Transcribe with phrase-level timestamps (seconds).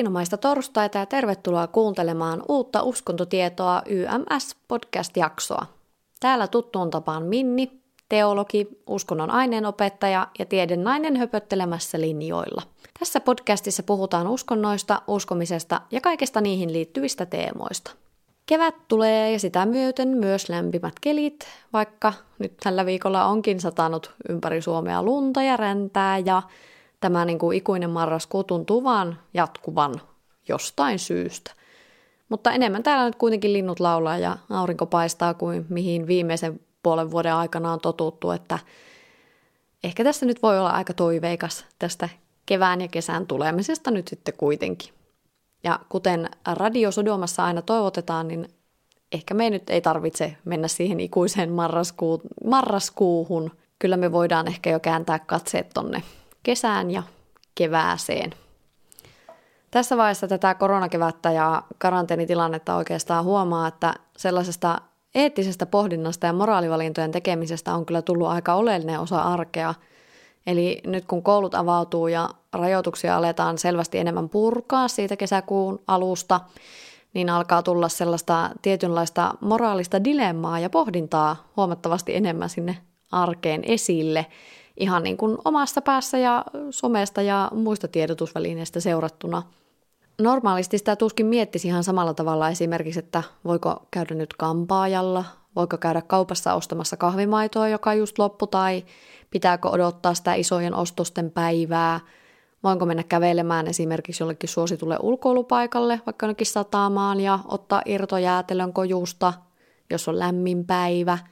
[0.00, 5.66] Erinomaista torstaita ja tervetuloa kuuntelemaan uutta uskontotietoa YMS-podcast-jaksoa.
[6.20, 7.70] Täällä tuttuun tapaan Minni,
[8.08, 12.62] teologi, uskonnon aineenopettaja ja tiedennainen höpöttelemässä linjoilla.
[12.98, 17.90] Tässä podcastissa puhutaan uskonnoista, uskomisesta ja kaikesta niihin liittyvistä teemoista.
[18.46, 24.62] Kevät tulee ja sitä myöten myös lämpimät kelit, vaikka nyt tällä viikolla onkin satanut ympäri
[24.62, 26.42] Suomea lunta ja räntää ja
[27.00, 29.94] tämä niin kuin ikuinen marraskuu tuntuu vaan jatkuvan
[30.48, 31.50] jostain syystä.
[32.28, 37.34] Mutta enemmän täällä nyt kuitenkin linnut laulaa ja aurinko paistaa kuin mihin viimeisen puolen vuoden
[37.34, 38.58] aikana on totuttu, että
[39.84, 42.08] ehkä tässä nyt voi olla aika toiveikas tästä
[42.46, 44.94] kevään ja kesän tulemisesta nyt sitten kuitenkin.
[45.64, 48.48] Ja kuten Radio Sodomassa aina toivotetaan, niin
[49.12, 53.50] ehkä me nyt ei tarvitse mennä siihen ikuiseen marraskuu, marraskuuhun.
[53.78, 56.02] Kyllä me voidaan ehkä jo kääntää katseet tonne
[56.42, 57.02] kesään ja
[57.54, 58.34] kevääseen.
[59.70, 64.80] Tässä vaiheessa tätä koronakevättä ja karanteenitilannetta oikeastaan huomaa, että sellaisesta
[65.14, 69.74] eettisestä pohdinnasta ja moraalivalintojen tekemisestä on kyllä tullut aika oleellinen osa arkea.
[70.46, 76.40] Eli nyt kun koulut avautuu ja rajoituksia aletaan selvästi enemmän purkaa siitä kesäkuun alusta,
[77.14, 82.76] niin alkaa tulla sellaista tietynlaista moraalista dilemmaa ja pohdintaa huomattavasti enemmän sinne
[83.12, 84.26] arkeen esille–
[84.80, 89.42] ihan niin kuin omassa päässä ja somesta ja muista tiedotusvälineistä seurattuna.
[90.20, 95.24] Normaalisti sitä tuskin miettisi ihan samalla tavalla esimerkiksi, että voiko käydä nyt kampaajalla,
[95.56, 98.84] voiko käydä kaupassa ostamassa kahvimaitoa, joka just loppu, tai
[99.30, 102.00] pitääkö odottaa sitä isojen ostosten päivää,
[102.64, 109.32] voinko mennä kävelemään esimerkiksi jollekin suositulle ulkoilupaikalle, vaikka jonnekin satamaan, ja ottaa irtojäätelön kojusta,
[109.90, 111.18] jos on lämmin päivä–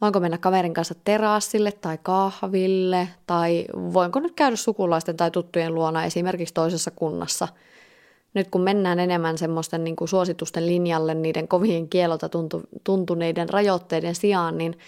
[0.00, 6.04] voinko mennä kaverin kanssa terassille tai kahville, tai voinko nyt käydä sukulaisten tai tuttujen luona
[6.04, 7.48] esimerkiksi toisessa kunnassa.
[8.34, 14.14] Nyt kun mennään enemmän semmoisten niin kuin suositusten linjalle niiden kovien kielolta tuntu, tuntuneiden rajoitteiden
[14.14, 14.78] sijaan, niin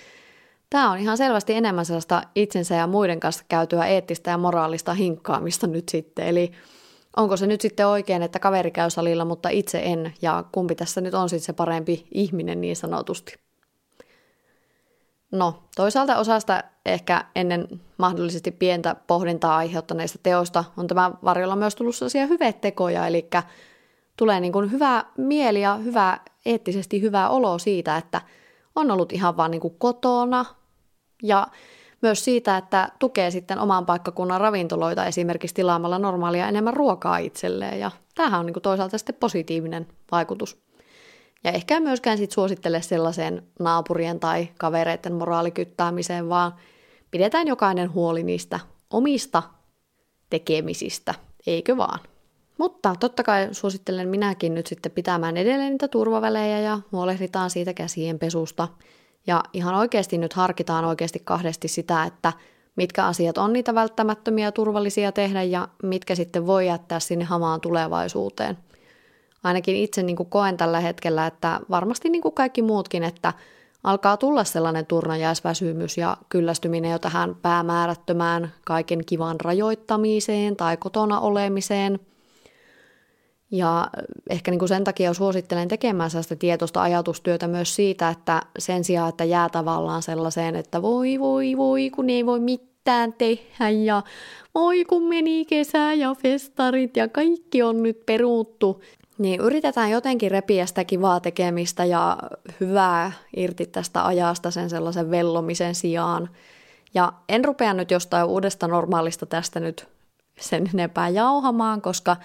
[0.71, 5.67] tämä on ihan selvästi enemmän sellaista itsensä ja muiden kanssa käytyä eettistä ja moraalista hinkkaamista
[5.67, 6.27] nyt sitten.
[6.27, 6.53] Eli
[7.17, 11.01] onko se nyt sitten oikein, että kaveri käy salilla, mutta itse en, ja kumpi tässä
[11.01, 13.50] nyt on sitten se parempi ihminen niin sanotusti.
[15.31, 17.69] No, toisaalta osasta ehkä ennen
[17.99, 23.29] mahdollisesti pientä pohdintaa aiheuttaneista teosta on tämä varjolla myös tullut sellaisia hyvetekoja, eli
[24.17, 28.21] tulee niin kuin hyvä mieli ja hyvä, eettisesti hyvä olo siitä, että
[28.77, 30.45] on ollut ihan vaan niin kuin kotona
[31.23, 31.47] ja
[32.03, 37.91] myös siitä, että tukee sitten oman paikkakunnan ravintoloita esimerkiksi tilaamalla normaalia enemmän ruokaa itselleen ja
[38.15, 40.70] tämähän on niin kuin toisaalta sitten positiivinen vaikutus.
[41.45, 46.53] Ja ehkä myöskään sit suosittele sellaiseen naapurien tai kavereiden moraalikyttäämiseen, vaan
[47.11, 49.43] pidetään jokainen huoli niistä omista
[50.31, 51.15] tekemisistä,
[51.47, 52.01] eikö vaan?
[52.59, 58.19] Mutta totta kai suosittelen minäkin nyt sitten pitämään edelleen niitä turvavälejä ja huolehditaan siitä käsien
[58.19, 58.69] pesusta.
[59.27, 62.33] Ja ihan oikeasti nyt harkitaan oikeasti kahdesti sitä, että
[62.77, 67.61] mitkä asiat on niitä välttämättömiä ja turvallisia tehdä ja mitkä sitten voi jättää sinne hamaan
[67.61, 68.59] tulevaisuuteen–
[69.43, 73.33] ainakin itse niin kuin koen tällä hetkellä, että varmasti niin kuin kaikki muutkin, että
[73.85, 82.01] alkaa tulla sellainen turnajäisväsymys ja kyllästyminen jo tähän päämäärättömään kaiken kivan rajoittamiseen tai kotona olemiseen.
[83.51, 83.91] Ja
[84.31, 89.09] ehkä niin kuin sen takia suosittelen tekemään sellaista tietoista ajatustyötä myös siitä, että sen sijaan,
[89.09, 94.03] että jää tavallaan sellaiseen, että voi voi voi, kun ei voi mitään tehdä ja
[94.55, 98.81] voi kun meni kesä ja festarit ja kaikki on nyt peruuttu,
[99.21, 102.19] niin yritetään jotenkin repiä sitä kivaa tekemistä ja
[102.61, 106.31] hyvää irti tästä ajasta sen sellaisen vellomisen sijaan.
[106.95, 109.89] Ja en rupea nyt jostain uudesta normaalista tästä nyt
[110.41, 112.17] sen enempää jauhamaan, koska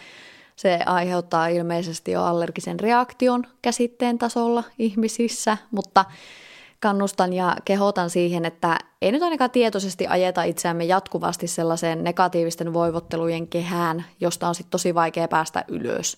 [0.56, 6.06] se aiheuttaa ilmeisesti jo allergisen reaktion käsitteen tasolla ihmisissä, mutta
[6.80, 13.48] kannustan ja kehotan siihen, että ei nyt ainakaan tietoisesti ajeta itseämme jatkuvasti sellaiseen negatiivisten voivottelujen
[13.48, 16.18] kehään, josta on sitten tosi vaikea päästä ylös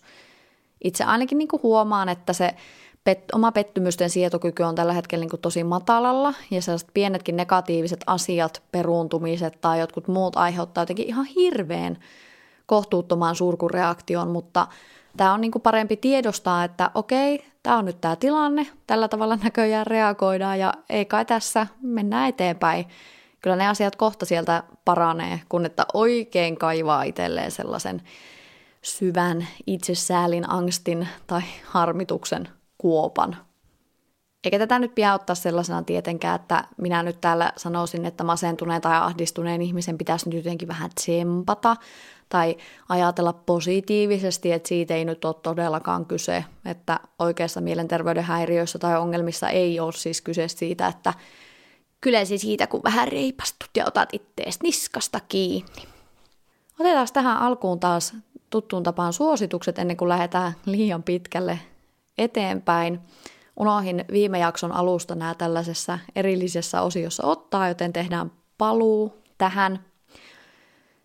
[0.83, 2.55] itse ainakin niin kuin huomaan, että se
[3.03, 8.03] pet, oma pettymysten sietokyky on tällä hetkellä niin kuin tosi matalalla ja sellaiset pienetkin negatiiviset
[8.07, 11.97] asiat, peruuntumiset tai jotkut muut aiheuttaa jotenkin ihan hirveän
[12.65, 14.67] kohtuuttomaan surkureaktion, mutta
[15.17, 19.35] tämä on niin kuin parempi tiedostaa, että okei, tämä on nyt tämä tilanne, tällä tavalla
[19.43, 22.85] näköjään reagoidaan ja ei kai tässä, mennään eteenpäin.
[23.41, 28.01] Kyllä ne asiat kohta sieltä paranee, kun että oikein kaivaa itselleen sellaisen
[28.81, 33.37] syvän itsesäälin, angstin tai harmituksen kuopan.
[34.43, 38.97] Eikä tätä nyt pidä ottaa sellaisena tietenkään, että minä nyt täällä sanoisin, että masentuneen tai
[38.97, 41.75] ahdistuneen ihmisen pitäisi nyt jotenkin vähän tsempata
[42.29, 42.57] tai
[42.89, 49.49] ajatella positiivisesti, että siitä ei nyt ole todellakaan kyse, että oikeassa mielenterveyden häiriöissä tai ongelmissa
[49.49, 51.13] ei ole siis kyse siitä, että
[52.01, 55.83] kyllä se siitä, kun vähän reipastut ja otat ittees niskasta kiinni.
[56.79, 58.13] Otetaan tähän alkuun taas
[58.49, 61.59] tuttuun tapaan suositukset ennen kuin lähdetään liian pitkälle
[62.17, 62.99] eteenpäin.
[63.59, 69.79] Unohin viime jakson alusta nämä tällaisessa erillisessä osiossa ottaa, joten tehdään paluu tähän.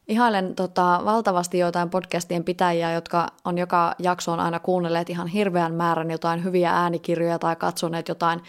[0.09, 6.11] Ihailen tota, valtavasti joitain podcastien pitäjiä, jotka on joka jaksoon aina kuunnelleet ihan hirveän määrän
[6.11, 8.41] jotain hyviä äänikirjoja tai katsoneet jotain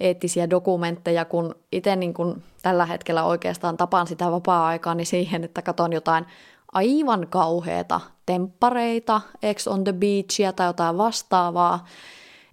[0.00, 5.92] eettisiä dokumentteja, kun itse niin kun tällä hetkellä oikeastaan tapaan sitä vapaa-aikaani siihen, että katon
[5.92, 6.26] jotain
[6.72, 11.84] aivan kauheita temppareita, Ex on the Beachia tai jotain vastaavaa,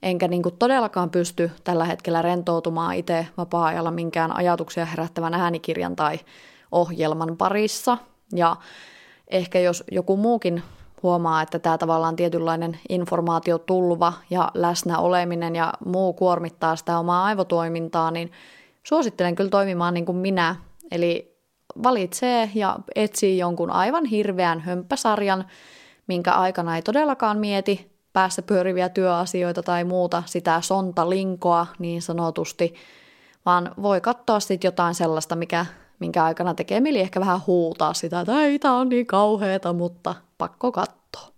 [0.03, 6.19] enkä niin kuin todellakaan pysty tällä hetkellä rentoutumaan itse vapaa-ajalla minkään ajatuksia herättävän äänikirjan tai
[6.71, 7.97] ohjelman parissa.
[8.35, 8.55] Ja
[9.27, 10.63] ehkä jos joku muukin
[11.03, 18.11] huomaa, että tämä tavallaan tietynlainen informaatiotulva ja läsnä oleminen ja muu kuormittaa sitä omaa aivotoimintaa,
[18.11, 18.31] niin
[18.83, 20.55] suosittelen kyllä toimimaan niin kuin minä.
[20.91, 21.38] Eli
[21.83, 25.45] valitsee ja etsii jonkun aivan hirveän hömppäsarjan,
[26.07, 32.73] minkä aikana ei todellakaan mieti päässä pyöriviä työasioita tai muuta, sitä sontalinkoa niin sanotusti,
[33.45, 35.65] vaan voi katsoa sitten jotain sellaista, mikä,
[35.99, 40.15] minkä aikana tekee mieli ehkä vähän huutaa sitä, että ei, tämä on niin kauheeta, mutta
[40.37, 41.29] pakko katsoa.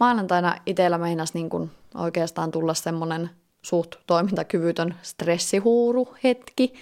[0.00, 3.30] Maanantaina itsellä meinasi niin kun oikeastaan tulla semmoinen
[3.62, 6.74] suht toimintakyvytön stressihuuru hetki,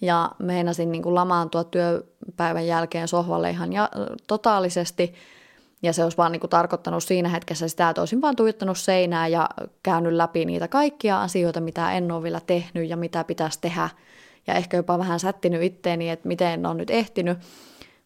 [0.00, 3.88] ja meinasin niin kuin lamaantua työpäivän jälkeen sohvalle ihan ja,
[4.26, 5.14] totaalisesti,
[5.82, 9.28] ja se olisi vaan niin kuin tarkoittanut siinä hetkessä sitä, että olisin vaan tuijottanut seinää
[9.28, 9.48] ja
[9.82, 13.88] käynyt läpi niitä kaikkia asioita, mitä en ole vielä tehnyt ja mitä pitäisi tehdä.
[14.46, 17.38] Ja ehkä jopa vähän sättinyt itteeni, että miten en ole nyt ehtinyt.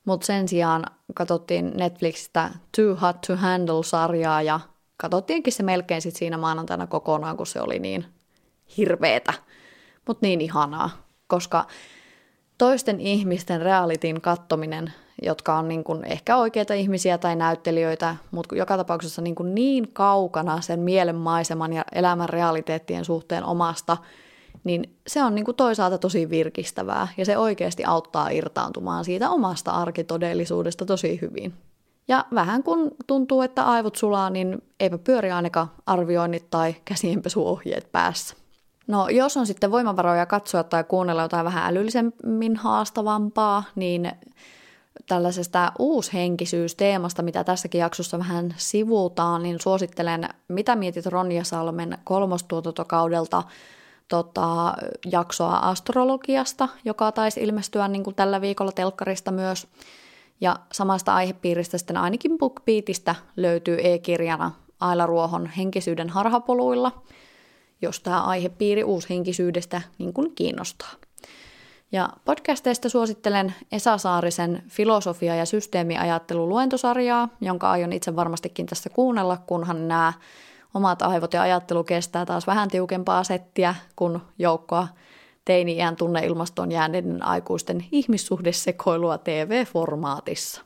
[0.04, 0.84] Mutta sen sijaan
[1.14, 4.60] katsottiin Netflixistä Too Hot to Handle-sarjaa ja
[4.96, 8.04] katsottiinkin se melkein sit siinä maanantaina kokonaan, kun se oli niin
[8.76, 9.32] hirveetä,
[10.06, 10.90] mutta niin ihanaa
[11.30, 11.64] koska
[12.58, 14.92] toisten ihmisten realitin kattominen,
[15.22, 19.92] jotka on niin kuin ehkä oikeita ihmisiä tai näyttelijöitä, mutta joka tapauksessa niin, kuin niin
[19.92, 23.96] kaukana sen mielenmaiseman ja elämän realiteettien suhteen omasta,
[24.64, 29.70] niin se on niin kuin toisaalta tosi virkistävää ja se oikeasti auttaa irtaantumaan siitä omasta
[29.70, 31.52] arkitodellisuudesta tosi hyvin.
[32.08, 38.39] Ja vähän kun tuntuu, että aivot sulaa, niin eipä pyöri ainakaan arvioinnit tai käsienpesuohjeet päässä.
[38.90, 44.12] No jos on sitten voimavaroja katsoa tai kuunnella jotain vähän älyllisemmin haastavampaa, niin
[45.08, 53.42] tällaisesta uushenkisyysteemasta, mitä tässäkin jaksossa vähän sivuutaan, niin suosittelen Mitä mietit Ronja Salmen kolmostuotantokaudelta
[54.08, 54.74] tota,
[55.10, 59.66] jaksoa astrologiasta, joka taisi ilmestyä niin kuin tällä viikolla telkkarista myös.
[60.40, 64.50] Ja samasta aihepiiristä sitten ainakin BookBeatistä löytyy e-kirjana
[64.80, 66.92] Aila Ruohon henkisyyden harhapoluilla–
[67.82, 70.90] jos tämä aihepiiri uushenkisyydestä niin kuin kiinnostaa.
[71.92, 79.36] Ja podcasteista suosittelen Esa Saarisen filosofia- ja systeemiajattelu luentosarjaa, jonka aion itse varmastikin tässä kuunnella,
[79.36, 80.12] kunhan nämä
[80.74, 84.88] omat aivot ja ajattelu kestää taas vähän tiukempaa settiä, kun joukkoa
[85.44, 90.62] teini-iän tunneilmastoon jääneiden aikuisten ihmissuhdesekoilua TV-formaatissa.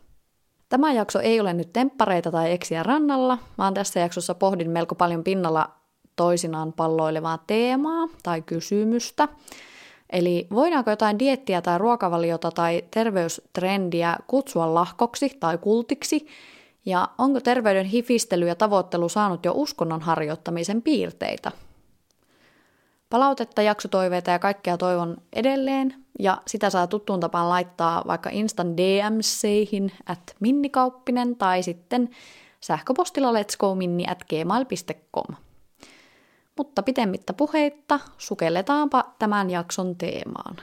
[0.68, 5.24] Tämä jakso ei ole nyt temppareita tai eksiä rannalla, vaan tässä jaksossa pohdin melko paljon
[5.24, 5.83] pinnalla
[6.16, 9.28] toisinaan palloilevaa teemaa tai kysymystä.
[10.10, 16.26] Eli voidaanko jotain diettiä tai ruokavaliota tai terveystrendiä kutsua lahkoksi tai kultiksi,
[16.86, 21.52] ja onko terveyden hifistely ja tavoittelu saanut jo uskonnon harjoittamisen piirteitä?
[23.10, 29.92] Palautetta, jaksotoiveita ja kaikkea toivon edelleen, ja sitä saa tuttuun tapaan laittaa vaikka Instan DMCihin
[30.06, 32.10] at minnikauppinen tai sitten
[32.60, 35.36] sähköpostilla letsgominni at gmail.com.
[36.58, 40.56] Mutta pitemmittä puheitta sukelletaanpa tämän jakson teemaan.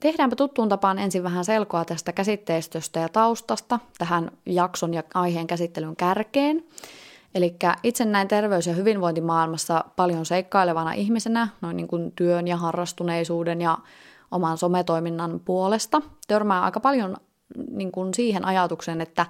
[0.00, 5.96] Tehdäänpä tuttuun tapaan ensin vähän selkoa tästä käsitteistöstä ja taustasta tähän jakson ja aiheen käsittelyn
[5.96, 6.64] kärkeen.
[7.34, 13.60] Eli itse näin terveys- ja hyvinvointimaailmassa paljon seikkailevana ihmisenä, noin niin kuin työn ja harrastuneisuuden
[13.60, 13.78] ja
[14.30, 17.16] oman sometoiminnan puolesta, törmää aika paljon
[17.70, 19.26] niin kuin siihen ajatukseen, että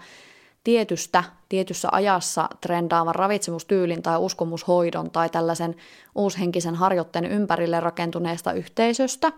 [0.64, 5.76] tietystä, tietyssä ajassa trendaavan ravitsemustyylin tai uskomushoidon tai tällaisen
[6.14, 9.32] uushenkisen harjoitteen ympärille rakentuneesta yhteisöstä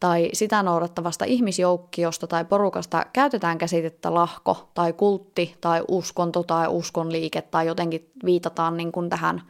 [0.00, 7.42] tai sitä noudattavasta ihmisjoukkiosta tai porukasta käytetään käsitettä lahko tai kultti tai uskonto tai uskonliike
[7.42, 9.42] tai jotenkin viitataan niin kuin tähän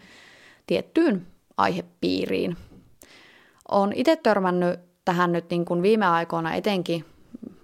[0.67, 1.27] tiettyyn
[1.57, 2.57] aihepiiriin.
[3.71, 7.05] Olen itse törmännyt tähän nyt niin kuin viime aikoina etenkin,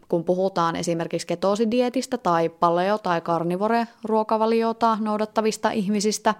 [0.08, 6.34] kun puhutaan esimerkiksi ketosidietistä tai paleo- tai karnivore-ruokavaliota noudattavista ihmisistä,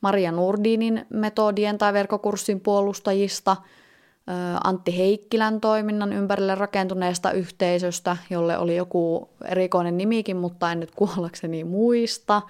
[0.00, 3.56] Maria Nurdinin metodien tai verkkokurssin puolustajista–
[4.64, 11.64] Antti Heikkilän toiminnan ympärille rakentuneesta yhteisöstä, jolle oli joku erikoinen nimikin, mutta en nyt kuollakseni
[11.64, 12.42] muista,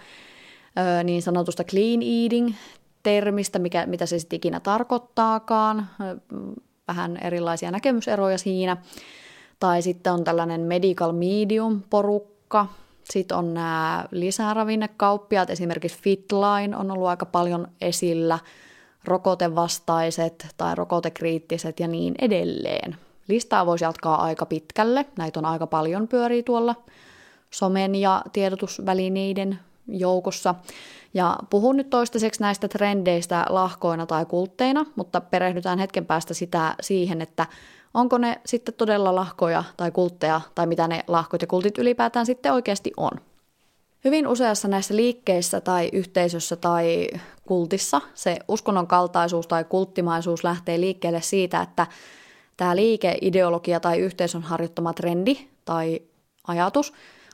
[1.04, 2.54] niin sanotusta clean eating
[3.02, 5.88] termistä, mikä, mitä se sitten ikinä tarkoittaakaan,
[6.88, 8.76] vähän erilaisia näkemyseroja siinä.
[9.60, 12.66] Tai sitten on tällainen medical medium porukka,
[13.04, 18.38] sitten on nämä lisäravinnekauppiaat, esimerkiksi Fitline on ollut aika paljon esillä–
[19.04, 22.96] rokotevastaiset tai rokotekriittiset ja niin edelleen.
[23.28, 26.74] Listaa voisi jatkaa aika pitkälle, näitä on aika paljon pyörii tuolla
[27.50, 30.54] somen ja tiedotusvälineiden joukossa.
[31.14, 37.22] Ja puhun nyt toistaiseksi näistä trendeistä lahkoina tai kultteina, mutta perehdytään hetken päästä sitä siihen,
[37.22, 37.46] että
[37.94, 42.52] onko ne sitten todella lahkoja tai kultteja, tai mitä ne lahkot ja kultit ylipäätään sitten
[42.52, 43.10] oikeasti on.
[44.04, 47.08] Hyvin useassa näissä liikkeissä tai yhteisössä tai
[47.46, 51.86] kultissa se uskonnon kaltaisuus tai kulttimaisuus lähtee liikkeelle siitä, että
[52.56, 56.00] tämä liike, ideologia tai yhteisön harjoittama trendi tai
[56.46, 56.92] ajatus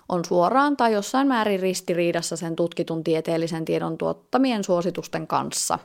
[0.09, 5.79] on suoraan tai jossain määrin ristiriidassa sen tutkitun tieteellisen tiedon tuottamien suositusten kanssa.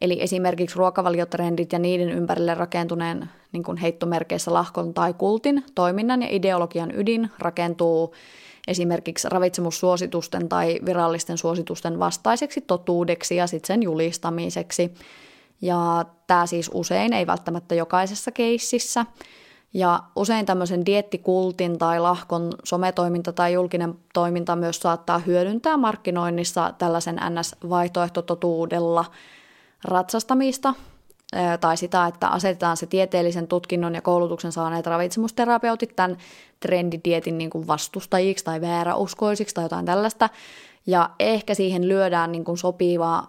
[0.00, 6.28] Eli esimerkiksi ruokavaliotrendit ja niiden ympärille rakentuneen niin kuin heittomerkeissä lahkon tai kultin toiminnan ja
[6.30, 8.14] ideologian ydin rakentuu
[8.68, 14.94] esimerkiksi ravitsemussuositusten tai virallisten suositusten vastaiseksi totuudeksi ja sitten sen julistamiseksi.
[15.62, 19.06] Ja tämä siis usein, ei välttämättä jokaisessa keississä.
[19.74, 27.16] Ja usein tämmöisen diettikultin tai lahkon sometoiminta tai julkinen toiminta myös saattaa hyödyntää markkinoinnissa tällaisen
[27.16, 29.04] NS-vaihtoehtototuudella
[29.84, 30.74] ratsastamista
[31.60, 36.16] tai sitä, että asetetaan se tieteellisen tutkinnon ja koulutuksen saaneet ravitsemusterapeutit tämän
[36.60, 40.28] trendidietin niin kuin vastustajiksi tai vääräuskoisiksi tai jotain tällaista.
[40.86, 43.24] Ja ehkä siihen lyödään niin kuin sopiva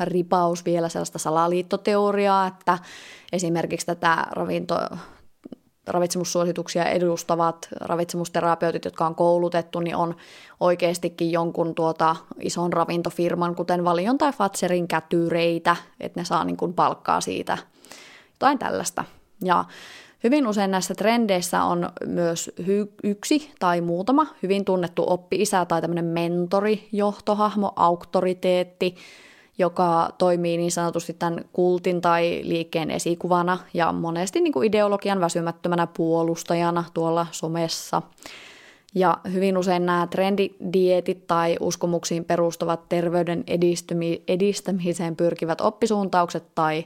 [0.00, 2.78] ripaus vielä sellaista salaliittoteoriaa, että
[3.32, 4.74] esimerkiksi tätä ravinto,
[5.86, 10.16] ravitsemussuosituksia edustavat ravitsemusterapeutit, jotka on koulutettu, niin on
[10.60, 16.74] oikeastikin jonkun tuota ison ravintofirman, kuten Valion tai Fatserin kätyreitä, että ne saa niin kuin
[16.74, 17.58] palkkaa siitä
[18.32, 19.04] jotain tällaista.
[19.44, 19.64] Ja
[20.24, 26.04] hyvin usein näissä trendeissä on myös hy- yksi tai muutama hyvin tunnettu oppi-isä tai tämmöinen
[26.04, 28.94] mentori, johtohahmo, auktoriteetti,
[29.58, 35.86] joka toimii niin sanotusti tämän kultin tai liikkeen esikuvana ja monesti niin kuin ideologian väsymättömänä
[35.86, 38.02] puolustajana tuolla somessa.
[38.94, 46.84] Ja hyvin usein nämä trendidietit tai uskomuksiin perustuvat terveyden edistymi- edistämiseen pyrkivät oppisuuntaukset tai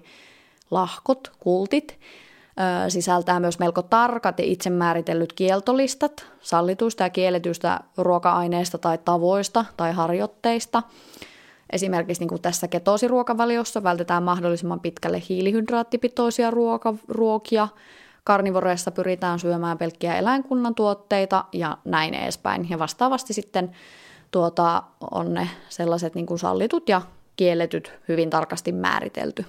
[0.71, 1.99] lahkot, kultit,
[2.87, 9.65] ö, sisältää myös melko tarkat ja itse määritellyt kieltolistat sallituista ja kielletyistä ruoka-aineista tai tavoista
[9.77, 10.83] tai harjoitteista–
[11.73, 17.69] Esimerkiksi niin kuin tässä ketosiruokavaliossa vältetään mahdollisimman pitkälle hiilihydraattipitoisia ruoka, ruokia,
[18.25, 22.71] karnivoreissa pyritään syömään pelkkiä eläinkunnan tuotteita ja näin edespäin.
[22.71, 23.71] Ja vastaavasti sitten
[24.31, 27.03] tuota, on ne sellaiset niin kuin sallitut ja
[27.37, 29.45] kielletyt hyvin tarkasti määritelty.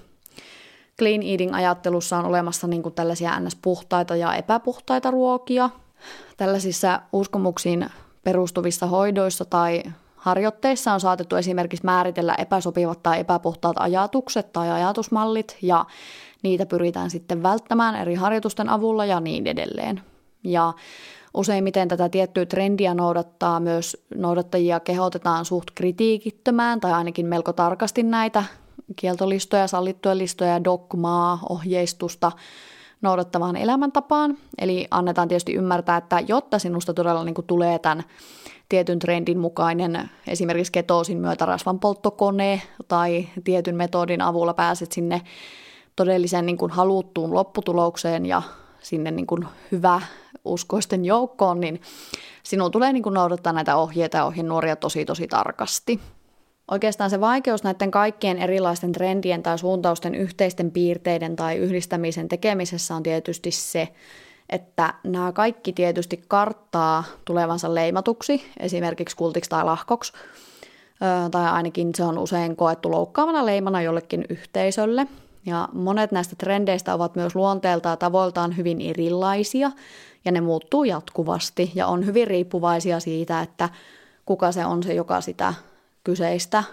[1.00, 5.70] Clean eating-ajattelussa on olemassa niin kuin tällaisia ns-puhtaita ja epäpuhtaita ruokia.
[6.38, 7.90] Tällaisissa uskomuksiin
[8.24, 9.84] perustuvissa hoidoissa tai
[10.20, 15.86] Harjoitteissa on saatettu esimerkiksi määritellä epäsopivat tai epäpuhtaat ajatukset tai ajatusmallit ja
[16.44, 20.02] niitä pyritään sitten välttämään eri harjoitusten avulla ja niin edelleen.
[20.44, 20.74] Ja
[21.34, 28.44] useimmiten tätä tiettyä trendiä noudattaa myös noudattajia kehotetaan suht kritiikittömään tai ainakin melko tarkasti näitä
[28.96, 32.32] kieltolistoja, sallittuja listoja, dogmaa, ohjeistusta
[33.02, 34.38] noudattavaan elämäntapaan.
[34.58, 38.04] Eli annetaan tietysti ymmärtää, että jotta sinusta todella niin kuin tulee tämän
[38.70, 45.22] tietyn trendin mukainen esimerkiksi ketoosin myötä rasvan polttokone tai tietyn metodin avulla pääset sinne
[45.96, 48.42] todellisen niin kuin haluttuun lopputulokseen ja
[48.82, 50.02] sinne niin kuin hyvä
[50.46, 51.82] uskoisten joukkoon, niin
[52.44, 56.00] sinun tulee niin kuin noudattaa näitä ohjeita ja ohjenuoria tosi tosi tarkasti.
[56.72, 63.04] Oikeastaan se vaikeus näiden kaikkien erilaisten trendien tai suuntausten yhteisten piirteiden tai yhdistämisen tekemisessä on
[63.04, 63.88] tietysti se,
[64.50, 70.14] että nämä kaikki tietysti karttaa tulevansa leimatuksi, esimerkiksi kultiksi tai lahkoksi,
[71.32, 75.08] tai ainakin se on usein koettu loukkaavana leimana jollekin yhteisölle.
[75.46, 79.72] Ja monet näistä trendeistä ovat myös luonteeltaan tavoiltaan hyvin erilaisia,
[80.26, 83.70] ja ne muuttuu jatkuvasti, ja on hyvin riippuvaisia siitä, että
[84.26, 85.54] kuka se on se, joka sitä
[86.10, 86.64] kyseistä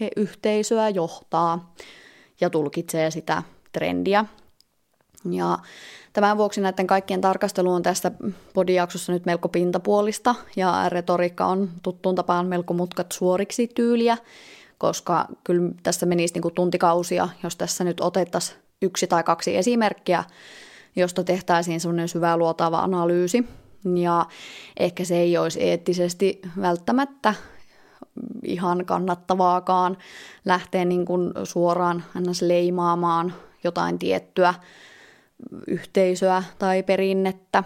[0.00, 1.74] he yhteisöä johtaa
[2.40, 3.42] ja tulkitsee sitä
[3.72, 4.24] trendiä.
[5.30, 5.58] Ja
[6.12, 8.10] tämän vuoksi näiden kaikkien tarkastelu on tässä
[8.54, 14.18] podijaksossa nyt melko pintapuolista ja retoriikka on tuttuun tapaan melko mutkat suoriksi tyyliä,
[14.78, 20.24] koska kyllä tässä menisi niin kuin tuntikausia, jos tässä nyt otettaisiin yksi tai kaksi esimerkkiä,
[20.96, 23.44] josta tehtäisiin semmoinen syvä luotava analyysi.
[23.94, 24.26] Ja
[24.76, 27.34] ehkä se ei olisi eettisesti välttämättä
[28.44, 29.96] ihan kannattavaakaan
[30.44, 32.04] lähteä niin kuin suoraan
[32.42, 34.54] leimaamaan jotain tiettyä
[35.66, 37.64] yhteisöä tai perinnettä.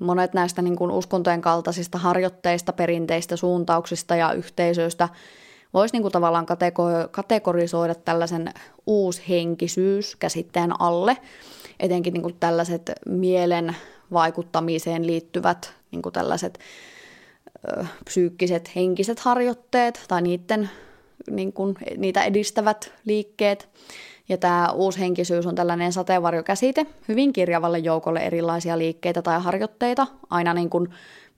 [0.00, 5.08] Monet näistä niin kuin uskontojen kaltaisista harjoitteista, perinteistä, suuntauksista ja yhteisöistä
[5.74, 6.46] voisi niin kuin tavallaan
[7.10, 8.54] kategorisoida tällaisen
[8.86, 11.16] uushenkisyys käsitteen alle,
[11.80, 13.76] etenkin niin kuin tällaiset mielen
[14.12, 16.58] vaikuttamiseen liittyvät niin kuin tällaiset
[18.04, 20.70] psyykkiset henkiset harjoitteet tai niiden,
[21.30, 23.68] niin kuin, niitä edistävät liikkeet.
[24.28, 30.70] Ja tämä uushenkisyys on tällainen sateenvarjokäsite hyvin kirjavalle joukolle erilaisia liikkeitä tai harjoitteita, aina niin
[30.70, 30.88] kuin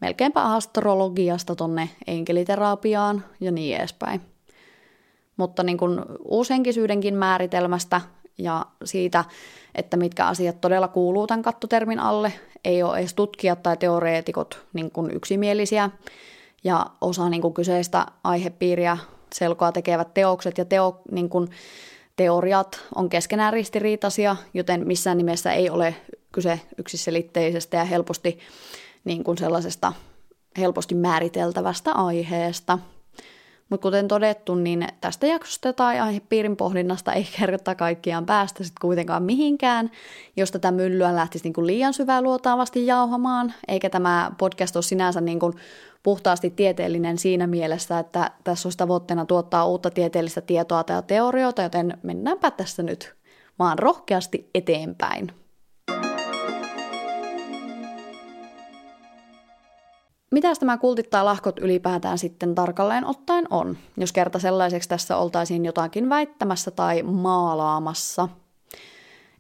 [0.00, 4.20] melkeinpä astrologiasta tonne enkeliterapiaan ja niin edespäin.
[5.36, 8.00] Mutta niin kuin uushenkisyydenkin määritelmästä
[8.40, 9.24] ja siitä,
[9.74, 12.32] että mitkä asiat todella kuuluu tämän kattotermin alle,
[12.64, 15.90] ei ole edes tutkijat tai teoreetikot niin kuin yksimielisiä.
[16.64, 18.98] Ja osa niin kuin kyseistä aihepiiriä
[19.34, 21.48] selkoa tekevät teokset ja teo, niin kuin,
[22.16, 25.94] teoriat on keskenään ristiriitaisia, joten missään nimessä ei ole
[26.32, 28.38] kyse yksiselitteisestä ja helposti
[29.04, 29.92] niin kuin sellaisesta
[30.58, 32.78] helposti määriteltävästä aiheesta.
[33.70, 39.22] Mutta kuten todettu, niin tästä jaksosta tai aihepiirin pohdinnasta ei kerta kaikkiaan päästä sitten kuitenkaan
[39.22, 39.90] mihinkään,
[40.36, 45.20] jos tätä myllyä lähtisi niin kuin liian syvää luotaavasti jauhamaan, eikä tämä podcast ole sinänsä
[45.20, 45.52] niin kuin
[46.02, 51.98] puhtaasti tieteellinen siinä mielessä, että tässä olisi tavoitteena tuottaa uutta tieteellistä tietoa tai teorioita, joten
[52.02, 53.14] mennäänpä tässä nyt
[53.58, 55.39] vaan rohkeasti eteenpäin.
[60.30, 66.08] Mitäs tämä kultittaa lahkot ylipäätään sitten tarkalleen ottaen on, jos kerta sellaiseksi tässä oltaisiin jotakin
[66.08, 68.28] väittämässä tai maalaamassa–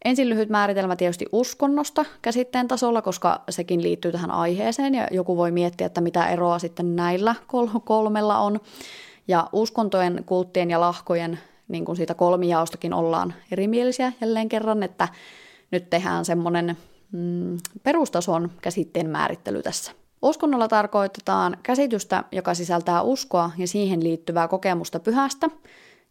[0.04, 5.50] Ensin lyhyt määritelmä tietysti uskonnosta käsitteen tasolla, koska sekin liittyy tähän aiheeseen ja joku voi
[5.50, 7.34] miettiä, että mitä eroa sitten näillä
[7.84, 8.60] kolmella on.
[9.28, 15.08] Ja uskontojen, kulttien ja lahkojen niin kuin siitä kolmijaostakin ollaan erimielisiä jälleen kerran, että
[15.70, 16.76] nyt tehdään semmoinen
[17.12, 19.92] mm, perustason käsitteen määrittely tässä.
[20.22, 25.50] Uskonnolla tarkoitetaan käsitystä, joka sisältää uskoa ja siihen liittyvää kokemusta pyhästä,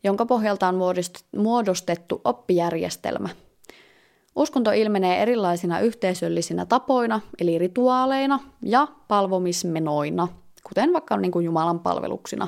[0.04, 0.76] jonka pohjalta on
[1.36, 3.30] muodostettu oppijärjestelmä–
[4.40, 10.28] Uskonto ilmenee erilaisina yhteisöllisinä tapoina, eli rituaaleina ja palvomismenoina,
[10.64, 12.48] kuten vaikka niin kuin Jumalan palveluksina.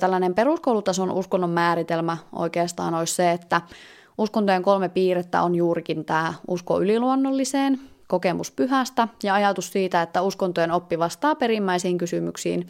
[0.00, 3.60] Tällainen peruskoulutason uskonnon määritelmä oikeastaan olisi se, että
[4.18, 10.72] uskontojen kolme piirrettä on juurikin tämä usko yliluonnolliseen, kokemus pyhästä ja ajatus siitä, että uskontojen
[10.72, 12.68] oppi vastaa perimmäisiin kysymyksiin,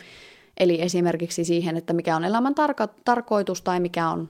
[0.56, 4.28] eli esimerkiksi siihen, että mikä on elämän tarko- tarkoitus tai mikä on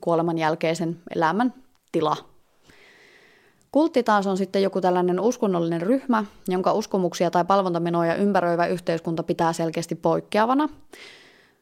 [0.00, 1.54] kuoleman jälkeisen elämän
[1.92, 2.16] tila
[3.72, 9.52] Kultti taas on sitten joku tällainen uskonnollinen ryhmä, jonka uskomuksia tai palvontamenoja ympäröivä yhteiskunta pitää
[9.52, 10.68] selkeästi poikkeavana.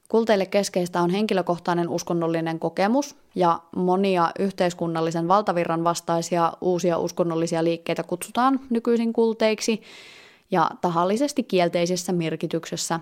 [0.09, 8.61] Kulteille keskeistä on henkilökohtainen uskonnollinen kokemus ja monia yhteiskunnallisen valtavirran vastaisia uusia uskonnollisia liikkeitä kutsutaan
[8.71, 9.83] nykyisin kulteiksi
[10.51, 13.01] ja tahallisesti kielteisessä merkityksessä.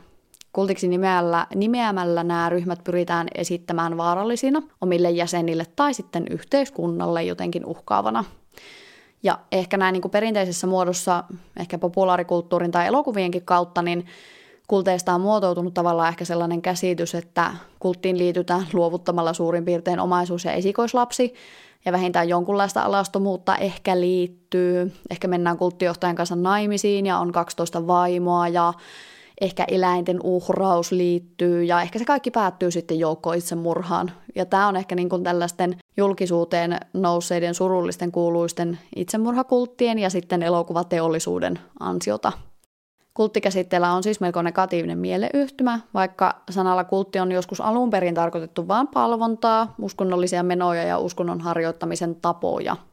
[0.52, 8.24] Kultiksi nimeällä, nimeämällä nämä ryhmät pyritään esittämään vaarallisina omille jäsenille tai sitten yhteiskunnalle jotenkin uhkaavana–
[9.24, 11.24] ja ehkä näin niin kuin perinteisessä muodossa,
[11.60, 14.06] ehkä populaarikulttuurin tai elokuvienkin kautta, niin
[14.68, 20.52] kulteista on muotoutunut tavallaan ehkä sellainen käsitys, että kulttiin liitytään luovuttamalla suurin piirtein omaisuus- ja
[20.52, 21.34] esikoislapsi,
[21.84, 24.92] ja vähintään jonkunlaista alastomuutta ehkä liittyy.
[25.10, 28.72] Ehkä mennään kulttijohtajan kanssa naimisiin ja on 12 vaimoa ja
[29.40, 34.12] ehkä eläinten uhraus liittyy ja ehkä se kaikki päättyy sitten joukko itsemurhaan.
[34.34, 41.58] Ja tämä on ehkä niin kuin tällaisten julkisuuteen nousseiden surullisten kuuluisten itsemurhakulttien ja sitten elokuvateollisuuden
[41.80, 42.32] ansiota.
[43.14, 48.88] Kulttikäsitteellä on siis melko negatiivinen mieleyhtymä, vaikka sanalla kultti on joskus alun perin tarkoitettu vain
[48.88, 52.76] palvontaa, uskonnollisia menoja ja uskonnon harjoittamisen tapoja–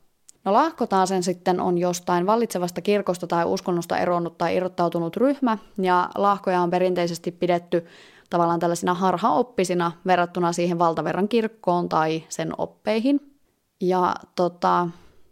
[0.45, 5.57] No lahko taas sen sitten on jostain vallitsevasta kirkosta tai uskonnosta eronnut tai irrottautunut ryhmä,
[5.81, 7.86] ja lahkoja on perinteisesti pidetty
[8.29, 13.38] tavallaan tällaisina harhaoppisina verrattuna siihen valtaverran kirkkoon tai sen oppeihin.
[13.81, 14.88] Ja tota,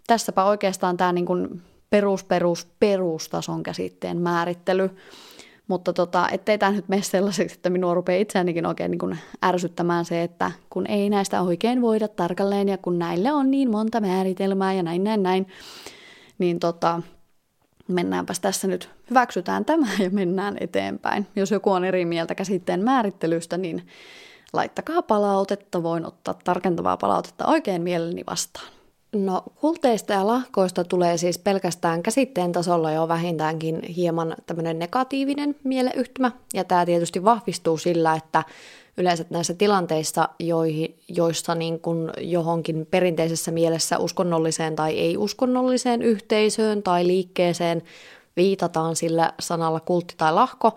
[0.07, 4.89] tässäpä oikeastaan tämä niin perus, perus, perustason käsitteen määrittely.
[5.67, 10.05] Mutta tota, ettei tämä nyt mene sellaiseksi, että minua rupeaa itseänikin oikein niin kuin ärsyttämään
[10.05, 14.73] se, että kun ei näistä oikein voida tarkalleen ja kun näille on niin monta määritelmää
[14.73, 15.47] ja näin, näin, näin,
[16.37, 17.01] niin tota,
[17.87, 21.27] mennäänpäs tässä nyt, hyväksytään tämä ja mennään eteenpäin.
[21.35, 23.87] Jos joku on eri mieltä käsitteen määrittelystä, niin
[24.53, 28.78] laittakaa palautetta, voin ottaa tarkentavaa palautetta oikein mielelläni vastaan.
[29.15, 36.31] No kulteista ja lahkoista tulee siis pelkästään käsitteen tasolla jo vähintäänkin hieman tämmöinen negatiivinen mieleyhtymä,
[36.53, 38.43] ja tämä tietysti vahvistuu sillä, että
[38.97, 47.07] yleensä näissä tilanteissa, joihin, joissa niin kuin johonkin perinteisessä mielessä uskonnolliseen tai ei-uskonnolliseen yhteisöön tai
[47.07, 47.81] liikkeeseen
[48.35, 50.75] viitataan sillä sanalla kultti tai lahko,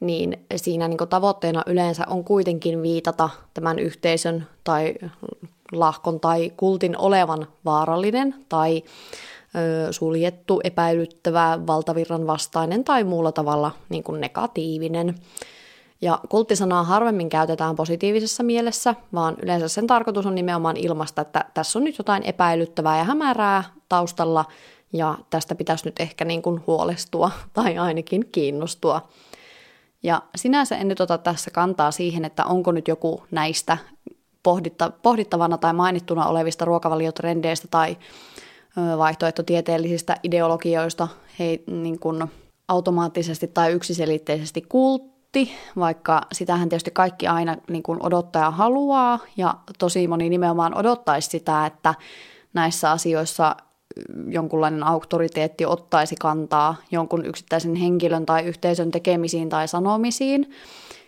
[0.00, 4.94] niin siinä niin tavoitteena yleensä on kuitenkin viitata tämän yhteisön tai
[5.72, 8.82] lahkon tai kultin olevan vaarallinen tai
[9.56, 15.14] ö, suljettu, epäilyttävä, valtavirran vastainen tai muulla tavalla niin kuin negatiivinen.
[16.00, 21.78] Ja kulttisanaa harvemmin käytetään positiivisessa mielessä, vaan yleensä sen tarkoitus on nimenomaan ilmasta, että tässä
[21.78, 24.44] on nyt jotain epäilyttävää ja hämärää taustalla,
[24.92, 29.08] ja tästä pitäisi nyt ehkä niin kuin huolestua tai ainakin kiinnostua.
[30.02, 33.78] Ja sinänsä en nyt ota tässä kantaa siihen, että onko nyt joku näistä
[34.44, 37.96] pohditta, pohdittavana tai mainittuna olevista ruokavaliotrendeistä tai
[38.98, 42.24] vaihtoehtotieteellisistä ideologioista he, niin kuin
[42.68, 50.08] automaattisesti tai yksiselitteisesti kultti, vaikka sitähän tietysti kaikki aina niin kuin odottaja haluaa ja tosi
[50.08, 51.94] moni nimenomaan odottaisi sitä, että
[52.54, 53.56] näissä asioissa
[54.28, 60.50] jonkunlainen auktoriteetti ottaisi kantaa jonkun yksittäisen henkilön tai yhteisön tekemisiin tai sanomisiin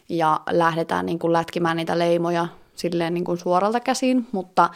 [0.09, 4.71] ja lähdetään niin kuin lätkimään niitä leimoja silleen niin kuin suoralta käsin, mutta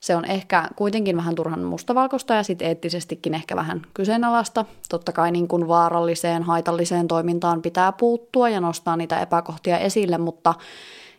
[0.00, 4.64] se on ehkä kuitenkin vähän turhan mustavalkoista ja sitten eettisestikin ehkä vähän kyseenalaista.
[4.88, 10.54] Totta kai niin kuin vaaralliseen, haitalliseen toimintaan pitää puuttua ja nostaa niitä epäkohtia esille, mutta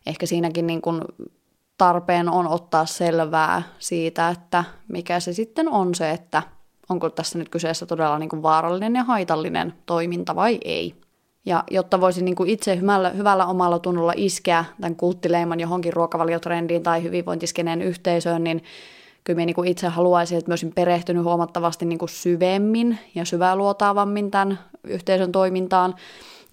[0.06, 1.02] ehkä siinäkin niin kuin
[1.78, 6.43] tarpeen on ottaa selvää siitä, että mikä se sitten on se, että
[6.89, 11.02] onko tässä nyt kyseessä todella niin kuin vaarallinen ja haitallinen toiminta vai ei.
[11.45, 16.84] Ja jotta voisin niin kuin itse hyvällä, hyvällä omalla tunnolla iskeä tämän kulttileiman johonkin ruokavaliotrendiin
[16.84, 18.63] tai hyvinvointiskeneen yhteisöön, niin
[19.23, 24.32] kyllä minä niin kuin itse haluaisin, että myös perehtynyt huomattavasti niin kuin syvemmin ja syväluotaavammin
[24.32, 25.95] tämän yhteisön toimintaan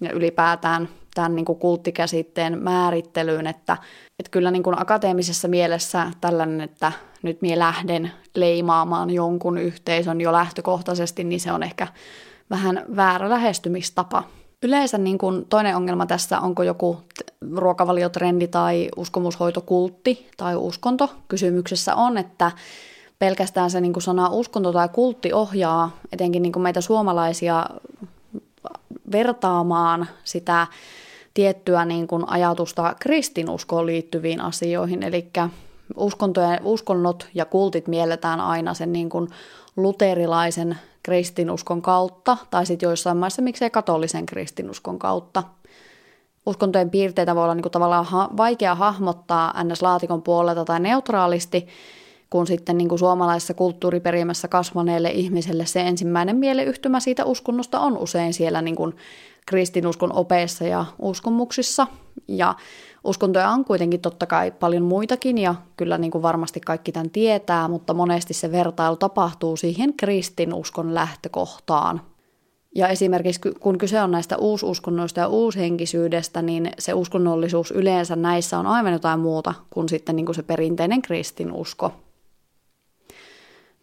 [0.01, 3.77] ja ylipäätään tämän niin kuin kulttikäsitteen määrittelyyn, että,
[4.19, 10.31] että kyllä niin kuin akateemisessa mielessä tällainen, että nyt minä lähden leimaamaan jonkun yhteisön jo
[10.31, 11.87] lähtökohtaisesti, niin se on ehkä
[12.49, 14.23] vähän väärä lähestymistapa.
[14.63, 16.97] Yleensä niin kuin toinen ongelma tässä, onko joku
[17.55, 21.09] ruokavaliotrendi tai uskomushoitokultti tai uskonto.
[21.27, 22.51] Kysymyksessä on, että
[23.19, 27.65] pelkästään se niin kuin sana uskonto tai kultti ohjaa etenkin niin kuin meitä suomalaisia
[29.11, 30.67] vertaamaan sitä
[31.33, 35.03] tiettyä niin kuin ajatusta kristinuskoon liittyviin asioihin.
[35.03, 35.29] Eli
[35.95, 39.27] uskontojen, uskonnot ja kultit mielletään aina sen niin kuin
[39.75, 45.43] luterilaisen kristinuskon kautta, tai sitten joissain maissa miksei katolisen kristinuskon kautta.
[46.45, 51.67] Uskontojen piirteitä voi olla niin kuin tavallaan ha- vaikea hahmottaa NS-laatikon puolelta tai neutraalisti,
[52.29, 58.33] kun sitten niin kuin suomalaisessa kulttuuriperimässä kasvaneelle ihmiselle se ensimmäinen mieleyhtymä siitä uskonnosta on usein
[58.33, 58.95] siellä niin kuin
[59.45, 61.87] kristinuskon opeissa ja uskomuksissa.
[62.27, 62.55] Ja
[63.03, 67.67] uskontoja on kuitenkin totta kai paljon muitakin ja kyllä niin kuin varmasti kaikki tämän tietää,
[67.67, 72.01] mutta monesti se vertailu tapahtuu siihen kristinuskon lähtökohtaan.
[72.75, 78.67] Ja esimerkiksi kun kyse on näistä uususkonnoista ja uushenkisyydestä, niin se uskonnollisuus yleensä näissä on
[78.67, 81.91] aivan jotain muuta kuin sitten niin kuin se perinteinen kristinusko.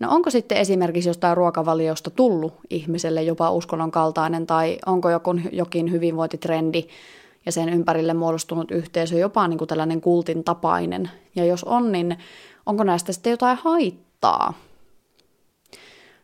[0.01, 5.93] No onko sitten esimerkiksi jostain ruokavaliosta tullut ihmiselle jopa uskonnon kaltainen tai onko jokin, jokin
[5.93, 6.87] hyvinvointitrendi
[7.47, 11.11] ja sen ympärille muodostunut yhteisö jopa niin kuin tällainen kultin tapainen?
[11.37, 12.19] Ja jos on, niin
[12.67, 14.55] onko näistä sitten jotain haittaa?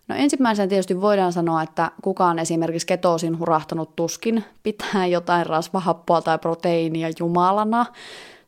[0.09, 6.39] No ensimmäisenä tietysti voidaan sanoa, että kukaan esimerkiksi ketoosin hurahtanut tuskin pitää jotain rasvahappoa tai
[6.39, 7.87] proteiinia jumalana,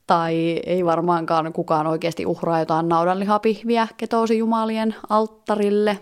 [0.06, 5.98] tai ei varmaankaan kukaan oikeasti uhraa jotain naudanlihapihviä ketoosijumalien alttarille.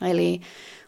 [0.00, 0.40] Eli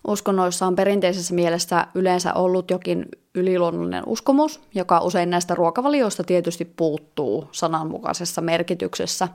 [0.07, 7.49] uskonnoissa on perinteisessä mielessä yleensä ollut jokin yliluonnollinen uskomus, joka usein näistä ruokavalioista tietysti puuttuu
[7.53, 9.29] sananmukaisessa merkityksessä.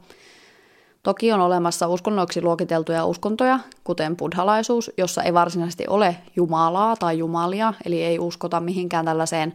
[1.03, 7.73] Toki on olemassa uskonnoiksi luokiteltuja uskontoja, kuten buddhalaisuus, jossa ei varsinaisesti ole jumalaa tai jumalia,
[7.85, 9.53] eli ei uskota mihinkään tällaiseen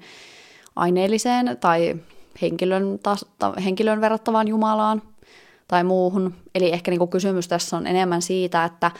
[0.77, 1.97] aineelliseen tai
[2.43, 2.99] henkilön,
[3.39, 5.03] ta, henkilön verrattavaan Jumalaan.
[5.69, 6.35] tai muuhun.
[6.55, 8.91] Eli ehkä niin kuin kysymys tässä on enemmän siitä, että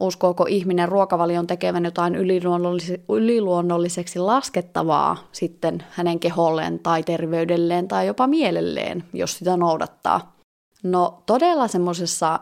[0.00, 8.26] uskooko ihminen ruokavalion tekevän jotain yliluonnollis- yliluonnolliseksi laskettavaa sitten hänen keholleen tai terveydelleen tai jopa
[8.26, 10.38] mielelleen, jos sitä noudattaa.
[10.82, 12.40] No todella semmoisessa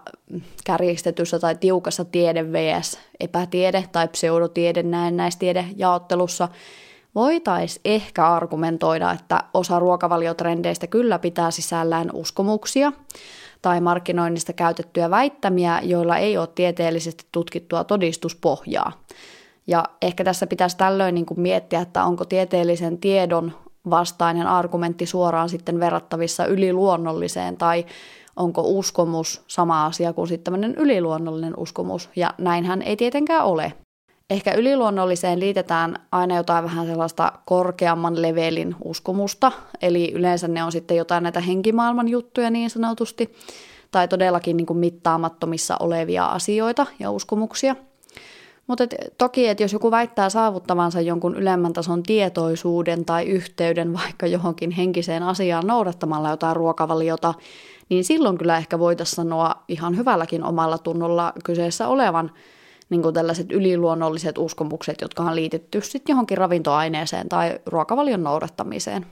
[0.64, 2.98] kärjistetyssä tai tiukassa tiede vs.
[3.20, 6.48] epätiede tai pseudotiede näennäistiede jaottelussa
[7.14, 12.92] voitaisiin ehkä argumentoida, että osa ruokavaliotrendeistä kyllä pitää sisällään uskomuksia
[13.66, 18.92] tai markkinoinnista käytettyjä väittämiä, joilla ei ole tieteellisesti tutkittua todistuspohjaa.
[19.66, 23.52] Ja ehkä tässä pitäisi tällöin niin kuin miettiä, että onko tieteellisen tiedon
[23.90, 27.86] vastainen argumentti suoraan sitten verrattavissa yliluonnolliseen tai
[28.36, 33.72] onko uskomus sama asia kuin sitten tämmöinen yliluonnollinen uskomus, ja näinhän ei tietenkään ole.
[34.30, 40.96] Ehkä yliluonnolliseen liitetään aina jotain vähän sellaista korkeamman levelin uskomusta, eli yleensä ne on sitten
[40.96, 43.32] jotain näitä henkimaailman juttuja niin sanotusti,
[43.90, 47.76] tai todellakin niin kuin mittaamattomissa olevia asioita ja uskomuksia.
[48.66, 54.26] Mutta et, toki, että jos joku väittää saavuttavansa jonkun ylemmän tason tietoisuuden tai yhteyden vaikka
[54.26, 57.34] johonkin henkiseen asiaan noudattamalla jotain ruokavaliota,
[57.88, 62.30] niin silloin kyllä ehkä voitaisiin sanoa ihan hyvälläkin omalla tunnolla kyseessä olevan
[62.90, 69.06] niin kuin tällaiset yliluonnolliset uskomukset, jotka on liitetty sitten johonkin ravintoaineeseen tai ruokavalion noudattamiseen.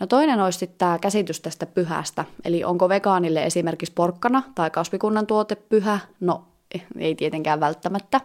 [0.00, 5.26] No toinen olisi sitten tämä käsitys tästä pyhästä, eli onko vegaanille esimerkiksi porkkana tai kasvikunnan
[5.26, 5.98] tuote pyhä?
[6.20, 6.44] No
[6.98, 8.20] ei tietenkään välttämättä.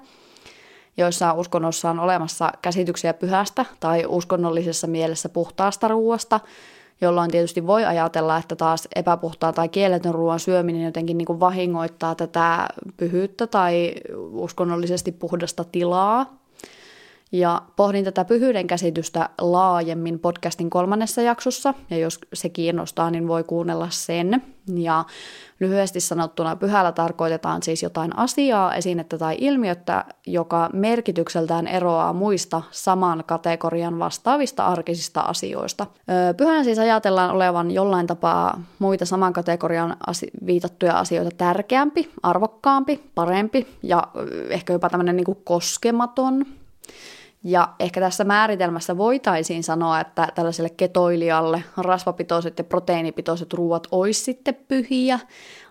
[0.97, 6.39] Joissain uskonnossa on olemassa käsityksiä pyhästä tai uskonnollisessa mielessä puhtaasta ruuasta,
[7.01, 12.15] jolloin tietysti voi ajatella, että taas epäpuhtaan tai kielletön ruoan syöminen jotenkin niin kuin vahingoittaa
[12.15, 13.93] tätä pyhyyttä tai
[14.31, 16.44] uskonnollisesti puhdasta tilaa.
[17.39, 23.43] Ja pohdin tätä pyhyyden käsitystä laajemmin podcastin kolmannessa jaksossa, ja jos se kiinnostaa, niin voi
[23.43, 24.43] kuunnella sen.
[24.76, 25.06] Ja
[25.60, 33.24] lyhyesti sanottuna pyhällä tarkoitetaan siis jotain asiaa, esinettä tai ilmiötä, joka merkitykseltään eroaa muista saman
[33.28, 35.88] kategorian vastaavista arkisista asioista.
[36.38, 39.98] Pyhän siis ajatellaan olevan jollain tapaa muita saman kategorian
[40.45, 44.04] viitattuja asioita tärkeämpi, arvokkaampi, parempi ja
[44.50, 46.45] ehkä jopa tämmöinen niin koskematon
[47.47, 54.55] ja ehkä tässä määritelmässä voitaisiin sanoa, että tällaiselle ketoilijalle rasvapitoiset ja proteiinipitoiset ruuat olisi sitten
[54.67, 55.19] pyhiä.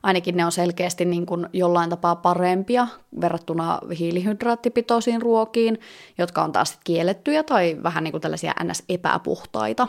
[0.02, 2.87] Ainakin ne on selkeästi niin kuin jollain tapaa parempia
[3.20, 5.78] verrattuna hiilihydraattipitoisiin ruokiin,
[6.18, 9.88] jotka on taas kiellettyjä tai vähän niin kuin tällaisia ns-epäpuhtaita.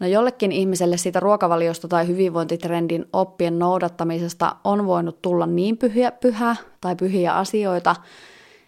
[0.00, 6.56] No jollekin ihmiselle siitä ruokavaliosta tai hyvinvointitrendin oppien noudattamisesta on voinut tulla niin pyhiä, pyhä
[6.80, 7.96] tai pyhiä asioita,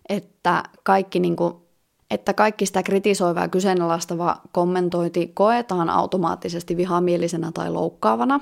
[0.08, 1.67] että kaikki niin kuin
[2.10, 8.40] että kaikki sitä kritisoivaa ja kyseenalaistava kommentointi koetaan automaattisesti vihamielisenä tai loukkaavana.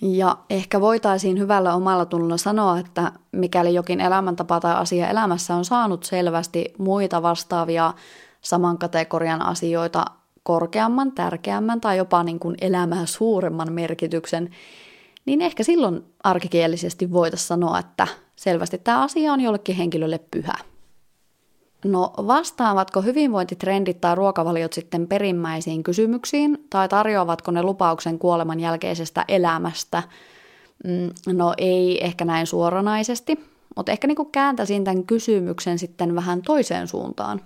[0.00, 5.64] Ja ehkä voitaisiin hyvällä omalla tunnolla sanoa, että mikäli jokin elämäntapa tai asia elämässä on
[5.64, 7.94] saanut selvästi muita vastaavia
[8.40, 10.04] saman kategorian asioita
[10.42, 14.50] korkeamman, tärkeämmän tai jopa niin kuin elämää suuremman merkityksen,
[15.24, 20.54] niin ehkä silloin arkikielisesti voitaisiin sanoa, että selvästi tämä asia on jollekin henkilölle pyhä.
[21.84, 30.02] No vastaavatko hyvinvointitrendit tai ruokavaliot sitten perimmäisiin kysymyksiin tai tarjoavatko ne lupauksen kuoleman jälkeisestä elämästä?
[30.84, 33.40] Mm, no ei ehkä näin suoranaisesti,
[33.76, 37.40] mutta ehkä niin kääntäisin tämän kysymyksen sitten vähän toiseen suuntaan.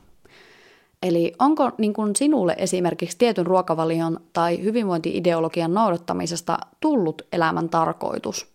[1.03, 8.47] Eli onko niin kuin sinulle esimerkiksi tietyn ruokavalion tai hyvinvointiideologian noudattamisesta tullut elämän tarkoitus?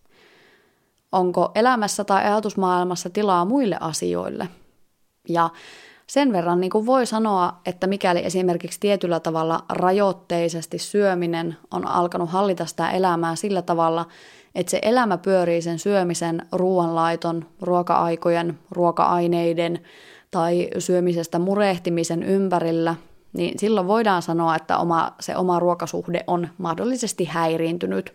[1.12, 4.48] Onko elämässä tai ajatusmaailmassa tilaa muille asioille–
[5.28, 5.50] ja
[6.08, 12.30] sen verran niin kuin voi sanoa, että mikäli esimerkiksi tietyllä tavalla rajoitteisesti syöminen on alkanut
[12.30, 14.06] hallita sitä elämää sillä tavalla,
[14.54, 19.80] että se elämä pyörii sen syömisen, ruoanlaiton, ruoka-aikojen, ruoka-aineiden
[20.30, 22.94] tai syömisestä murehtimisen ympärillä,
[23.32, 28.14] niin silloin voidaan sanoa, että oma, se oma ruokasuhde on mahdollisesti häiriintynyt.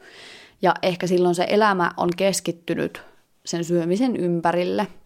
[0.62, 3.02] Ja ehkä silloin se elämä on keskittynyt
[3.46, 4.88] sen syömisen ympärille–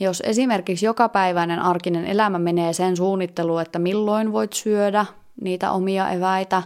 [0.00, 5.06] jos esimerkiksi jokapäiväinen arkinen elämä menee sen suunnitteluun, että milloin voit syödä
[5.40, 6.62] niitä omia eväitä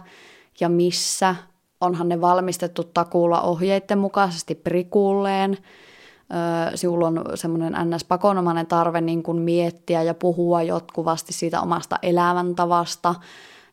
[0.59, 1.35] ja missä,
[1.81, 5.57] onhan ne valmistettu takuulla ohjeiden mukaisesti prikulleen,
[6.75, 13.15] sinulla on semmoinen ns-pakonomainen tarve niin kuin miettiä ja puhua jatkuvasti siitä omasta elämäntavasta,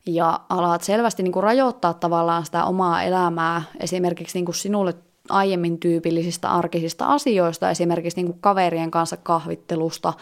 [0.05, 4.93] ja alat selvästi niin kuin rajoittaa tavallaan sitä omaa elämää esimerkiksi niin kuin sinulle
[5.29, 10.13] aiemmin tyypillisistä arkisista asioista, esimerkiksi niin kuin kaverien kanssa kahvittelusta,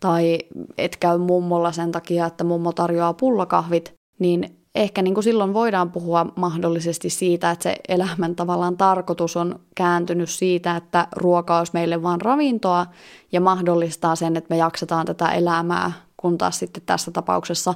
[0.00, 0.38] tai
[0.78, 5.92] et käy mummolla sen takia, että mummo tarjoaa pullakahvit, niin ehkä niin kuin silloin voidaan
[5.92, 12.02] puhua mahdollisesti siitä, että se elämän tavallaan tarkoitus on kääntynyt siitä, että ruoka olisi meille
[12.02, 12.86] vain ravintoa
[13.32, 17.74] ja mahdollistaa sen, että me jaksetaan tätä elämää, kun taas sitten tässä tapauksessa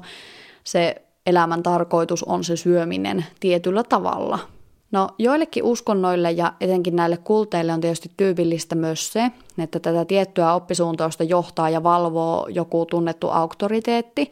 [0.65, 4.39] se elämän tarkoitus on se syöminen tietyllä tavalla.
[4.91, 10.55] No joillekin uskonnoille ja etenkin näille kulteille on tietysti tyypillistä myös se, että tätä tiettyä
[10.55, 14.31] oppisuuntausta johtaa ja valvoo joku tunnettu auktoriteetti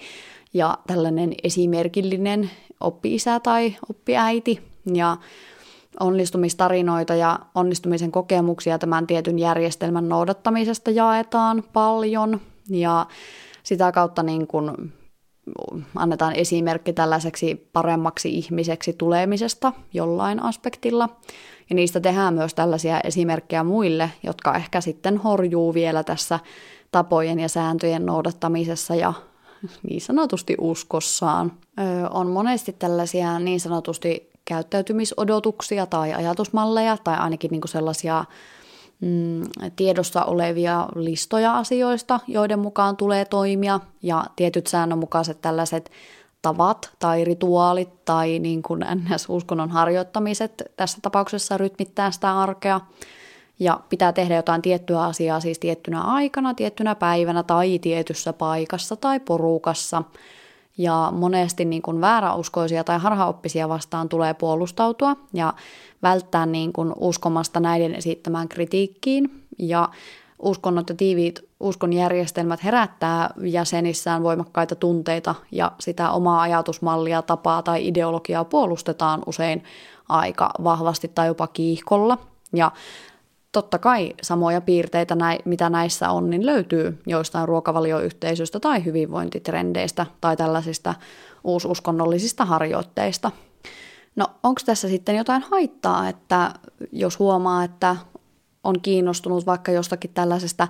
[0.55, 4.61] ja tällainen esimerkillinen oppi-isä tai oppiäiti
[4.95, 5.17] ja
[6.01, 13.07] onnistumistarinoita ja onnistumisen kokemuksia tämän tietyn järjestelmän noudattamisesta jaetaan paljon ja
[13.63, 14.93] sitä kautta niin kuin
[15.95, 21.09] annetaan esimerkki tällaiseksi paremmaksi ihmiseksi tulemisesta jollain aspektilla.
[21.71, 26.41] Ja niistä tehdään myös tällaisia esimerkkejä muille, jotka ehkä sitten horjuu vielä tässä
[26.93, 29.13] tapojen ja sääntöjen noudattamisessa ja
[29.83, 31.53] niin sanotusti uskossaan.
[31.81, 38.25] Öö, on monesti tällaisia niin sanotusti käyttäytymisodotuksia tai ajatusmalleja tai ainakin niin sellaisia
[39.01, 39.43] mm,
[39.77, 45.91] tiedossa olevia listoja asioista, joiden mukaan tulee toimia ja tietyt säännönmukaiset tällaiset
[46.43, 52.81] tavat tai rituaalit tai niin kuin NS-uskonnon harjoittamiset tässä tapauksessa rytmittää sitä arkea
[53.59, 59.21] ja pitää tehdä jotain tiettyä asiaa siis tiettynä aikana, tiettynä päivänä tai tietyssä paikassa tai
[59.21, 60.03] porukassa.
[60.79, 65.55] Ja monesti niin kuin vääräuskoisia tai harhaoppisia vastaan tulee puolustautua ja
[66.03, 69.43] välttää niin kuin uskomasta näiden esittämään kritiikkiin.
[69.59, 69.89] Ja
[70.39, 78.45] uskonnot ja tiiviit uskonjärjestelmät herättää jäsenissään voimakkaita tunteita ja sitä omaa ajatusmallia, tapaa tai ideologiaa
[78.45, 79.65] puolustetaan usein
[80.09, 82.19] aika vahvasti tai jopa kiihkolla.
[82.53, 82.73] Ja
[83.57, 90.95] totta kai samoja piirteitä, mitä näissä on, niin löytyy joistain ruokavalioyhteisöistä tai hyvinvointitrendeistä tai tällaisista
[91.45, 93.31] uususkonnollisista harjoitteista.
[94.17, 96.53] No onko tässä sitten jotain haittaa, että
[96.93, 97.97] jos huomaa, että
[98.65, 100.69] on kiinnostunut vaikka jostakin tällaisesta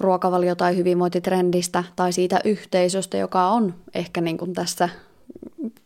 [0.00, 4.88] ruokavalio- tai hyvinvointitrendistä tai siitä yhteisöstä, joka on ehkä niin kuin tässä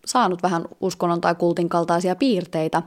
[0.07, 2.83] saanut vähän uskonnon tai kultin kaltaisia piirteitä,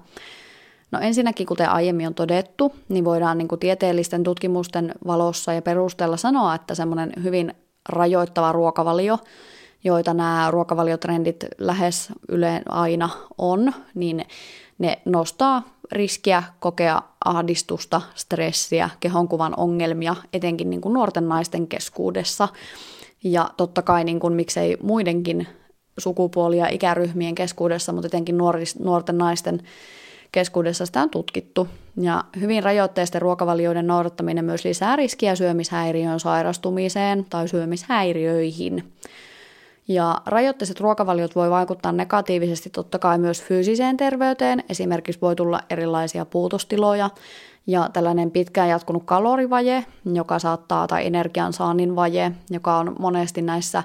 [0.91, 6.17] No ensinnäkin, kuten aiemmin on todettu, niin voidaan niin kuin tieteellisten tutkimusten valossa ja perusteella
[6.17, 7.53] sanoa, että semmoinen hyvin
[7.89, 9.17] rajoittava ruokavalio,
[9.83, 14.25] joita nämä ruokavaliotrendit lähes yle aina on, niin
[14.77, 22.47] ne nostaa riskiä kokea ahdistusta, stressiä, kehonkuvan ongelmia, etenkin niin kuin nuorten naisten keskuudessa.
[23.23, 25.47] Ja totta kai niin kuin, miksei muidenkin
[25.97, 28.37] sukupuolia ikäryhmien keskuudessa, mutta etenkin
[28.79, 29.61] nuorten naisten
[30.31, 31.67] keskuudessa sitä on tutkittu.
[31.97, 38.93] Ja hyvin rajoitteisten ruokavalioiden noudattaminen myös lisää riskiä syömishäiriön sairastumiseen tai syömishäiriöihin.
[39.87, 44.63] Ja rajoitteiset ruokavaliot voi vaikuttaa negatiivisesti totta kai myös fyysiseen terveyteen.
[44.69, 47.09] Esimerkiksi voi tulla erilaisia puutostiloja
[47.67, 53.83] ja tällainen pitkään jatkunut kalorivaje, joka saattaa, tai energiansaannin vaje, joka on monesti näissä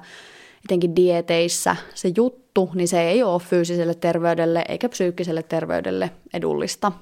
[0.67, 6.93] etenkin dieteissä se juttu, niin se ei ole fyysiselle terveydelle eikä psyykkiselle terveydelle edullista.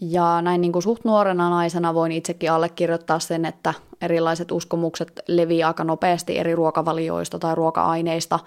[0.00, 5.68] Ja näin niin kuin suht nuorena naisena voin itsekin allekirjoittaa sen, että erilaiset uskomukset leviää
[5.68, 8.38] aika nopeasti eri ruokavalioista tai ruoka-aineista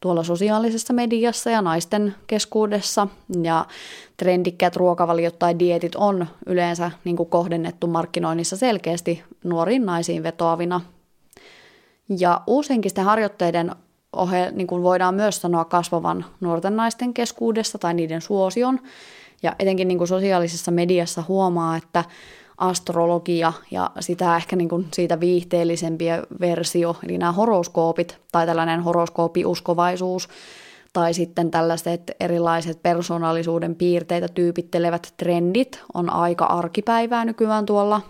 [0.00, 3.08] tuolla sosiaalisessa mediassa ja naisten keskuudessa.
[3.42, 3.66] Ja
[4.16, 10.80] trendikkäät ruokavaliot tai dietit on yleensä niin kuin kohdennettu markkinoinnissa selkeästi nuoriin naisiin vetoavina.
[12.18, 13.72] Ja uushenkisten harjoitteiden
[14.12, 18.80] ohe, niin kuin voidaan myös sanoa kasvavan nuorten naisten keskuudessa tai niiden suosion.
[19.42, 22.04] Ja etenkin niin kuin sosiaalisessa mediassa huomaa, että
[22.58, 26.04] astrologia ja sitä ehkä niin kuin siitä viihteellisempi
[26.40, 30.28] versio, eli nämä horoskoopit tai tällainen horoskoopiuskovaisuus
[30.92, 38.00] tai sitten tällaiset erilaiset persoonallisuuden piirteitä tyypittelevät trendit on aika arkipäivää nykyään tuolla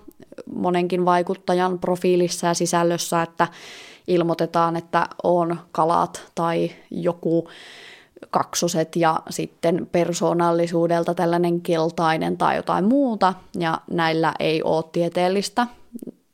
[0.54, 3.48] monenkin vaikuttajan profiilissa ja sisällössä, että
[4.08, 7.48] ilmoitetaan, että on kalat tai joku
[8.30, 15.66] kaksoset ja sitten persoonallisuudelta tällainen keltainen tai jotain muuta, ja näillä ei ole tieteellistä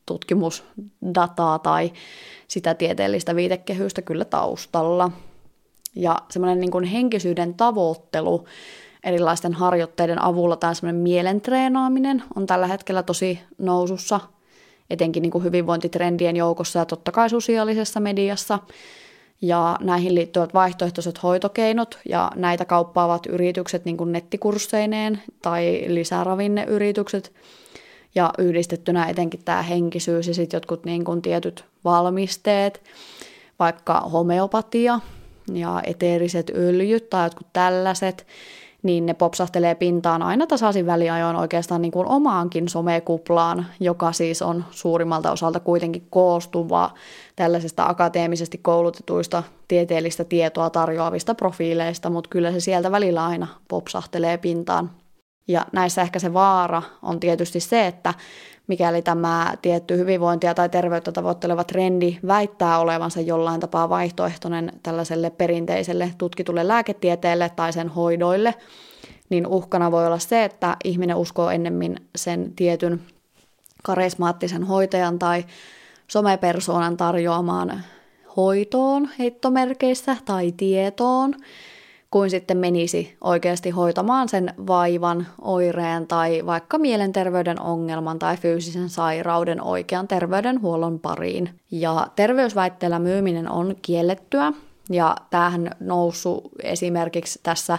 [0.07, 1.93] tutkimusdataa tai
[2.49, 5.11] sitä tieteellistä viitekehystä kyllä taustalla.
[5.97, 8.45] Ja semmoinen niin henkisyyden tavoittelu
[9.05, 14.21] erilaisten harjoitteiden avulla tai semmoinen mielentreenaaminen on tällä hetkellä tosi nousussa–
[14.91, 18.59] etenkin niin kuin hyvinvointitrendien joukossa ja totta kai sosiaalisessa mediassa.
[19.43, 27.33] Ja näihin liittyvät vaihtoehtoiset hoitokeinot ja näitä kauppaavat yritykset niin kuin nettikursseineen tai lisäravinneyritykset.
[28.15, 32.83] Ja yhdistettynä etenkin tämä henkisyys ja sitten jotkut niin kuin tietyt valmisteet,
[33.59, 35.01] vaikka homeopatia
[35.53, 38.27] ja eteeriset öljyt tai jotkut tällaiset,
[38.85, 44.65] niin ne popsahtelee pintaan aina tasaisin väliajoin oikeastaan niin kuin omaankin somekuplaan, joka siis on
[44.71, 46.95] suurimmalta osalta kuitenkin koostuvaa
[47.37, 54.91] tällaisesta akateemisesti koulutetuista tieteellistä tietoa tarjoavista profiileista, mutta kyllä se sieltä välillä aina popsahtelee pintaan.
[55.49, 58.15] Ja näissä ehkä se vaara on tietysti se, että
[58.67, 66.15] mikäli tämä tietty hyvinvointia tai terveyttä tavoitteleva trendi väittää olevansa jollain tapaa vaihtoehtoinen tällaiselle perinteiselle
[66.19, 68.55] tutkitulle lääketieteelle tai sen hoidoille,
[69.31, 73.01] niin uhkana voi olla se, että ihminen uskoo ennemmin sen tietyn
[73.83, 75.45] karismaattisen hoitajan tai
[76.09, 77.83] somepersoonan tarjoamaan
[78.37, 81.35] hoitoon heittomerkeissä tai tietoon,
[82.15, 89.63] kuin sitten menisi oikeasti hoitamaan sen vaivan, oireen tai vaikka mielenterveyden ongelman tai fyysisen sairauden
[89.63, 91.61] oikean terveydenhuollon pariin.
[91.71, 94.53] Ja terveysväitteellä myyminen on kiellettyä,
[94.91, 97.79] ja tämähän noussut esimerkiksi tässä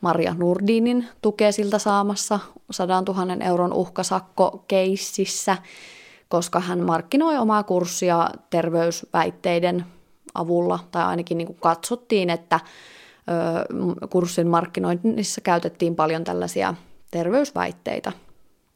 [0.00, 5.56] Maria Nurdinin tukesilta saamassa 100 000 euron uhkasakko-keississä,
[6.28, 9.84] koska hän markkinoi omaa kurssia terveysväitteiden
[10.34, 12.60] avulla, tai ainakin niin kuin katsottiin, että
[14.10, 16.74] kurssin markkinoinnissa käytettiin paljon tällaisia
[17.10, 18.12] terveysväitteitä.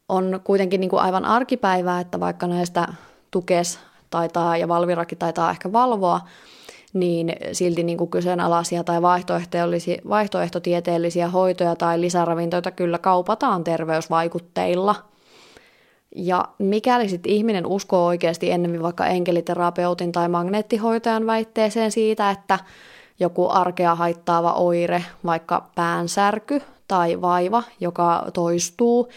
[0.09, 2.87] On kuitenkin niin kuin aivan arkipäivää, että vaikka näistä
[3.31, 3.79] tukes
[4.09, 6.21] taitaa ja Valvirakin taitaa ehkä valvoa,
[6.93, 9.01] niin silti niin kuin kyseenalaisia tai
[10.09, 14.95] vaihtoehtotieteellisiä hoitoja tai lisäravintoita kyllä kaupataan terveysvaikutteilla.
[16.15, 22.59] Ja mikäli sitten ihminen uskoo oikeasti ennemmin vaikka enkeliterapeutin tai magneettihoitajan väitteeseen siitä, että
[23.19, 29.09] joku arkea haittaava oire, vaikka päänsärky tai vaiva, joka toistuu,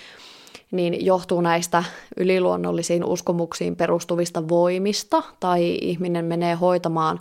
[0.70, 1.84] niin johtuu näistä
[2.16, 7.20] yliluonnollisiin uskomuksiin perustuvista voimista, tai ihminen menee hoitamaan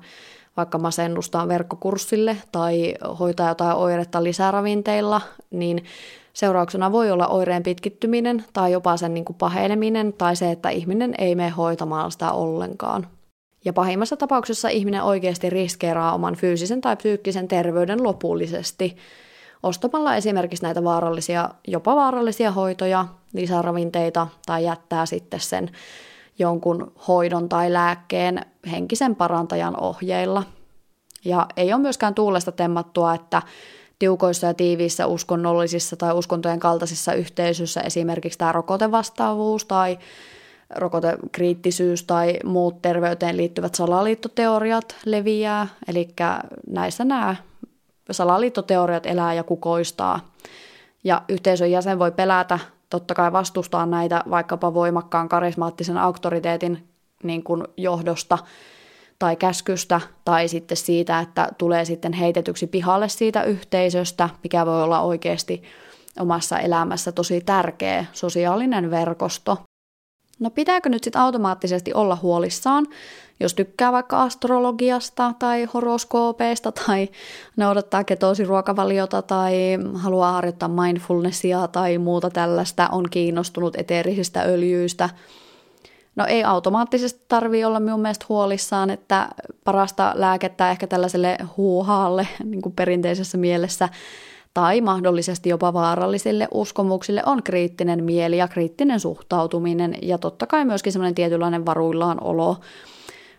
[0.57, 5.21] vaikka masennustaan verkkokurssille tai hoitaa jotain oiretta lisäravinteilla,
[5.51, 5.83] niin
[6.33, 11.15] seurauksena voi olla oireen pitkittyminen tai jopa sen niin kuin paheneminen tai se, että ihminen
[11.17, 13.07] ei mene hoitamaan sitä ollenkaan.
[13.65, 18.97] Ja pahimmassa tapauksessa ihminen oikeasti riskeeraa oman fyysisen tai psyykkisen terveyden lopullisesti
[19.63, 25.69] ostamalla esimerkiksi näitä vaarallisia, jopa vaarallisia hoitoja, lisäravinteita tai jättää sitten sen
[26.39, 30.43] jonkun hoidon tai lääkkeen henkisen parantajan ohjeilla.
[31.25, 33.41] Ja ei ole myöskään tuulesta temmattua, että
[33.99, 39.99] tiukoissa ja tiiviissä uskonnollisissa tai uskontojen kaltaisissa yhteisöissä esimerkiksi tämä rokotevastaavuus tai
[40.75, 46.07] rokotekriittisyys tai muut terveyteen liittyvät salaliittoteoriat leviää, eli
[46.67, 47.35] näissä nämä
[48.11, 50.31] salaliittoteoriat elää ja kukoistaa.
[51.03, 52.59] Ja yhteisön jäsen voi pelätä,
[52.89, 56.87] totta kai vastustaa näitä vaikkapa voimakkaan karismaattisen auktoriteetin
[57.23, 58.37] niin kuin johdosta
[59.19, 65.01] tai käskystä, tai sitten siitä, että tulee sitten heitetyksi pihalle siitä yhteisöstä, mikä voi olla
[65.01, 65.63] oikeasti
[66.19, 69.57] omassa elämässä tosi tärkeä sosiaalinen verkosto.
[70.41, 72.87] No pitääkö nyt sitten automaattisesti olla huolissaan,
[73.39, 77.09] jos tykkää vaikka astrologiasta tai horoskoopeista tai
[77.57, 79.53] noudattaa ketoosiruokavaliota tai
[79.93, 85.09] haluaa harjoittaa mindfulnessia tai muuta tällaista, on kiinnostunut eteerisistä öljyistä.
[86.15, 89.29] No ei automaattisesti tarvi olla minun mielestä huolissaan, että
[89.63, 93.89] parasta lääkettä ehkä tällaiselle huuhaalle niin kuin perinteisessä mielessä
[94.53, 100.93] tai mahdollisesti jopa vaarallisille uskomuksille on kriittinen mieli ja kriittinen suhtautuminen ja totta kai myöskin
[100.93, 102.57] semmoinen tietynlainen varuillaan olo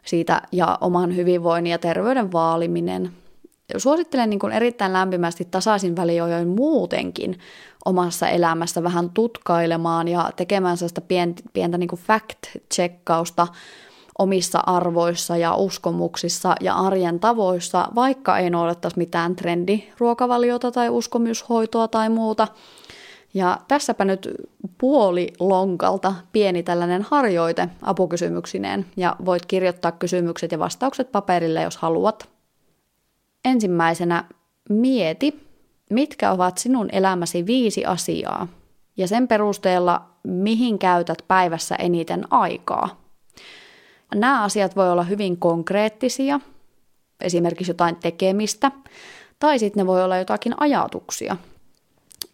[0.05, 3.11] siitä ja oman hyvinvoinnin ja terveyden vaaliminen.
[3.77, 7.39] Suosittelen niin kuin erittäin lämpimästi tasaisin väliajoin muutenkin
[7.85, 13.47] omassa elämässä vähän tutkailemaan ja tekemään sellaista pientä, pientä niin fact-checkausta
[14.19, 22.09] omissa arvoissa ja uskomuksissa ja arjen tavoissa, vaikka ei noudattaisi mitään trendiruokavaliota tai uskomyshoitoa tai
[22.09, 22.49] muuta.
[23.35, 24.29] Ja tässäpä nyt
[24.79, 32.29] puoli lonkalta pieni tällainen harjoite apukysymyksineen, ja voit kirjoittaa kysymykset ja vastaukset paperille, jos haluat.
[33.45, 34.25] Ensimmäisenä
[34.69, 35.47] mieti,
[35.91, 38.49] mitkä ovat sinun elämäsi viisi asiaa,
[38.97, 43.02] ja sen perusteella, mihin käytät päivässä eniten aikaa.
[44.15, 46.41] Nämä asiat voi olla hyvin konkreettisia,
[47.21, 48.71] esimerkiksi jotain tekemistä,
[49.39, 51.37] tai sitten ne voi olla jotakin ajatuksia.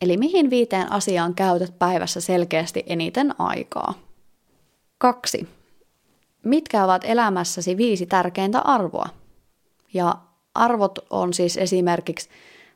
[0.01, 3.95] Eli mihin viiteen asiaan käytät päivässä selkeästi eniten aikaa?
[4.99, 5.49] Kaksi.
[6.45, 9.09] Mitkä ovat elämässäsi viisi tärkeintä arvoa?
[9.95, 10.17] Ja
[10.55, 12.29] arvot on siis esimerkiksi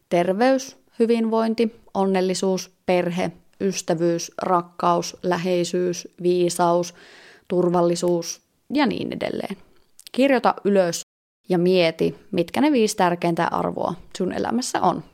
[0.09, 6.94] terveys, hyvinvointi, onnellisuus, perhe, ystävyys, rakkaus, läheisyys, viisaus,
[7.48, 8.41] turvallisuus,
[8.72, 9.56] ja niin edelleen.
[10.12, 11.00] Kirjoita ylös
[11.48, 15.04] ja mieti, mitkä ne viisi tärkeintä arvoa sun elämässä on.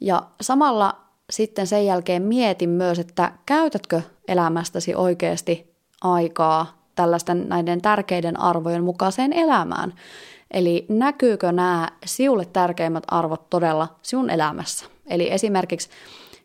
[0.00, 0.96] Ja samalla
[1.30, 9.32] sitten sen jälkeen mieti myös, että käytätkö elämästäsi oikeasti aikaa tällaisten näiden tärkeiden arvojen mukaiseen
[9.32, 9.94] elämään.
[10.50, 14.86] Eli näkyykö nämä siulle tärkeimmät arvot todella sinun elämässä?
[15.06, 15.90] Eli esimerkiksi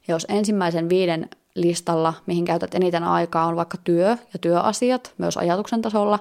[0.08, 5.82] jos ensimmäisen viiden listalla, mihin käytät eniten aikaa, on vaikka työ ja työasiat, myös ajatuksen
[5.82, 6.20] tasolla,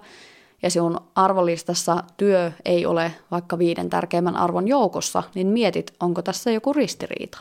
[0.63, 6.51] ja sinun arvolistassa työ ei ole vaikka viiden tärkeimmän arvon joukossa, niin mietit, onko tässä
[6.51, 7.39] joku ristiriita.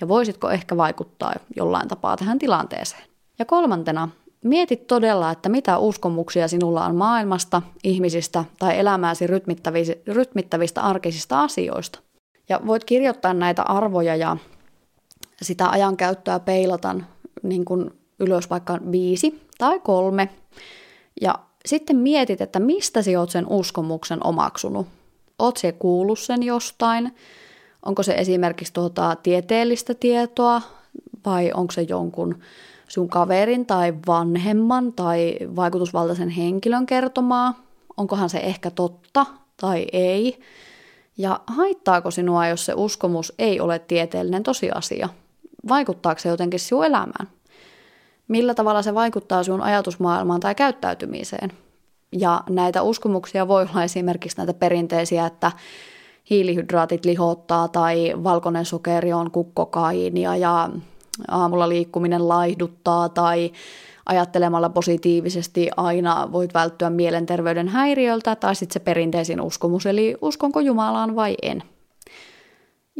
[0.00, 3.02] Ja voisitko ehkä vaikuttaa jollain tapaa tähän tilanteeseen.
[3.38, 4.08] Ja kolmantena,
[4.44, 11.98] mietit todella, että mitä uskomuksia sinulla on maailmasta, ihmisistä tai elämääsi rytmittävistä, rytmittävistä arkisista asioista.
[12.48, 14.36] Ja voit kirjoittaa näitä arvoja ja
[15.42, 17.06] sitä ajankäyttöä peilatan
[17.42, 20.28] niin kuin ylös vaikka viisi tai kolme.
[21.20, 21.34] Ja
[21.66, 24.86] sitten mietit, että mistä sinä olet sen uskomuksen omaksunut.
[25.38, 27.14] Oot se kuullut sen jostain?
[27.86, 30.62] Onko se esimerkiksi tuota tieteellistä tietoa
[31.26, 32.38] vai onko se jonkun
[32.88, 37.54] sun kaverin tai vanhemman tai vaikutusvaltaisen henkilön kertomaa?
[37.96, 39.26] Onkohan se ehkä totta
[39.56, 40.40] tai ei?
[41.18, 45.08] Ja haittaako sinua, jos se uskomus ei ole tieteellinen tosiasia?
[45.68, 47.28] Vaikuttaako se jotenkin sinun elämään?
[48.28, 51.52] Millä tavalla se vaikuttaa sinun ajatusmaailmaan tai käyttäytymiseen?
[52.12, 55.52] Ja näitä uskomuksia voi olla esimerkiksi näitä perinteisiä, että
[56.30, 60.70] hiilihydraatit lihottaa tai valkoinen sokeri on kukkokainia ja
[61.28, 63.52] aamulla liikkuminen laihduttaa tai
[64.06, 71.16] ajattelemalla positiivisesti aina voit välttyä mielenterveyden häiriöltä tai sitten se perinteisin uskomus, eli uskonko Jumalaan
[71.16, 71.62] vai en.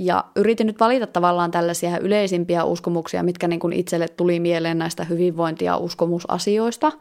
[0.00, 5.04] Ja yritin nyt valita tavallaan tällaisia yleisimpiä uskomuksia, mitkä niin kuin itselle tuli mieleen näistä
[5.04, 6.92] hyvinvointi- ja uskomusasioista.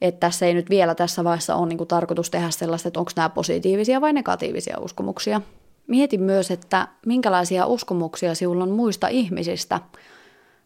[0.00, 3.12] Että tässä ei nyt vielä tässä vaiheessa ole niin kuin tarkoitus tehdä sellaista, että onko
[3.16, 5.40] nämä positiivisia vai negatiivisia uskomuksia.
[5.86, 9.80] Mietin myös, että minkälaisia uskomuksia sinulla on muista ihmisistä.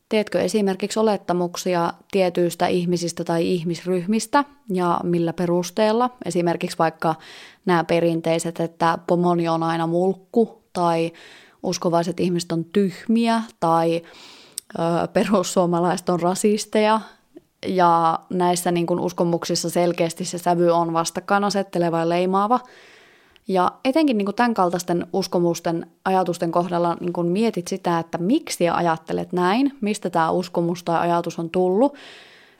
[0.08, 6.10] Teetkö esimerkiksi olettamuksia tietyistä ihmisistä tai ihmisryhmistä ja millä perusteella?
[6.24, 7.14] Esimerkiksi vaikka
[7.66, 11.12] nämä perinteiset, että pomoni on aina mulkku tai
[11.62, 14.02] uskovaiset ihmiset on tyhmiä tai
[14.78, 17.00] ö, perussuomalaiset on rasisteja.
[17.66, 22.60] Ja näissä niin kuin uskomuksissa selkeästi se sävy on vastakkainasetteleva ja leimaava.
[23.48, 28.68] Ja etenkin niin kuin tämän kaltaisten uskomusten ajatusten kohdalla niin kuin mietit sitä, että miksi
[28.68, 31.94] ajattelet näin, mistä tämä uskomus tai ajatus on tullut,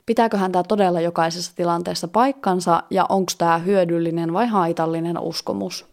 [0.05, 5.92] pitääköhän tämä todella jokaisessa tilanteessa paikkansa ja onko tämä hyödyllinen vai haitallinen uskomus.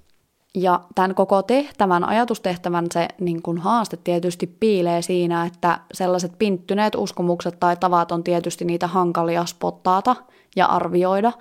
[0.55, 6.95] Ja tämän koko tehtävän, ajatustehtävän se niin kuin haaste tietysti piilee siinä, että sellaiset pinttyneet
[6.95, 10.17] uskomukset tai tavat on tietysti niitä hankalia spottaata
[10.57, 11.33] ja arvioida.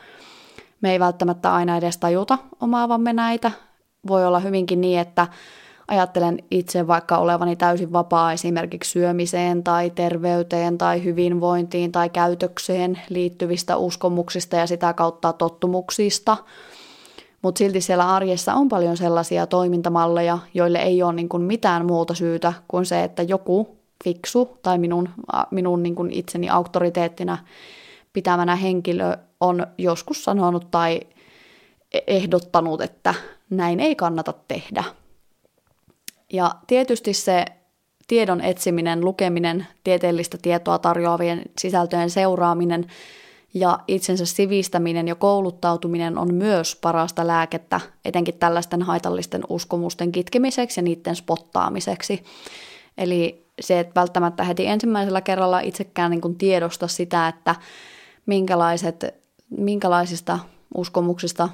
[0.81, 3.51] Me ei välttämättä aina edes tajuta omaavamme näitä.
[4.07, 5.27] Voi olla hyvinkin niin, että
[5.87, 13.77] ajattelen itse vaikka olevani täysin vapaa esimerkiksi syömiseen tai terveyteen tai hyvinvointiin tai käytökseen liittyvistä
[13.77, 16.37] uskomuksista ja sitä kautta tottumuksista–
[17.41, 22.13] mutta silti siellä arjessa on paljon sellaisia toimintamalleja, joille ei ole niin kuin mitään muuta
[22.13, 25.09] syytä kuin se, että joku fiksu tai minun,
[25.51, 27.37] minun niin kuin itseni auktoriteettina
[28.13, 30.99] pitämänä henkilö on joskus sanonut tai
[32.07, 33.13] ehdottanut, että
[33.49, 34.83] näin ei kannata tehdä.
[36.33, 37.45] Ja tietysti se
[38.07, 42.85] tiedon etsiminen, lukeminen, tieteellistä tietoa tarjoavien sisältöjen seuraaminen–
[43.53, 50.83] ja itsensä sivistäminen ja kouluttautuminen on myös parasta lääkettä, etenkin tällaisten haitallisten uskomusten kitkemiseksi ja
[50.83, 52.23] niiden spottaamiseksi.
[52.97, 57.55] Eli se, että välttämättä heti ensimmäisellä kerralla itsekään niin tiedosta sitä, että
[58.25, 59.05] minkälaiset,
[59.49, 60.39] minkälaisista
[60.75, 61.49] uskomuksista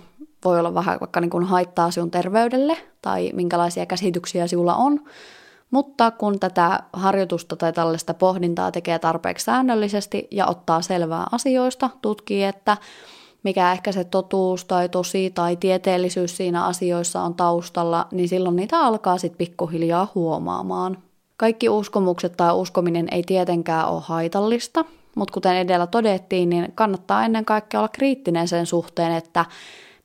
[0.45, 5.03] voi olla vähän vaikka niin kuin haittaa sinun terveydelle tai minkälaisia käsityksiä sinulla on,
[5.71, 12.43] mutta kun tätä harjoitusta tai tällaista pohdintaa tekee tarpeeksi säännöllisesti ja ottaa selvää asioista, tutkii,
[12.43, 12.77] että
[13.43, 18.79] mikä ehkä se totuus tai tosi tai tieteellisyys siinä asioissa on taustalla, niin silloin niitä
[18.79, 20.97] alkaa sitten pikkuhiljaa huomaamaan.
[21.37, 24.85] Kaikki uskomukset tai uskominen ei tietenkään ole haitallista,
[25.15, 29.45] mutta kuten edellä todettiin, niin kannattaa ennen kaikkea olla kriittinen sen suhteen, että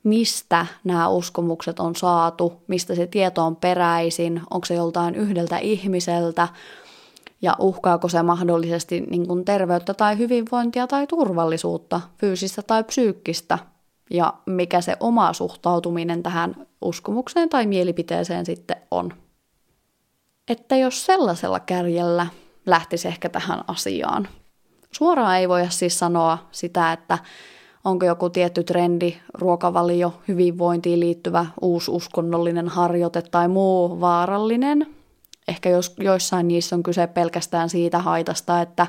[0.02, 6.48] mistä nämä uskomukset on saatu, mistä se tieto on peräisin, onko se joltain yhdeltä ihmiseltä
[7.42, 13.58] ja uhkaako se mahdollisesti niin kuin terveyttä tai hyvinvointia tai turvallisuutta, fyysistä tai psyykkistä,
[14.10, 19.12] ja mikä se oma suhtautuminen tähän uskomukseen tai mielipiteeseen sitten on.
[20.48, 22.26] Että jos sellaisella kärjellä
[22.66, 24.28] lähtisi ehkä tähän asiaan.
[24.90, 27.18] Suoraan ei voi siis sanoa sitä, että
[27.84, 34.86] onko joku tietty trendi, ruokavalio, hyvinvointiin liittyvä uusi uskonnollinen harjoite tai muu vaarallinen.
[35.48, 38.86] Ehkä jos, joissain niissä on kyse pelkästään siitä haitasta, että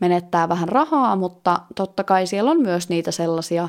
[0.00, 3.68] menettää vähän rahaa, mutta totta kai siellä on myös niitä sellaisia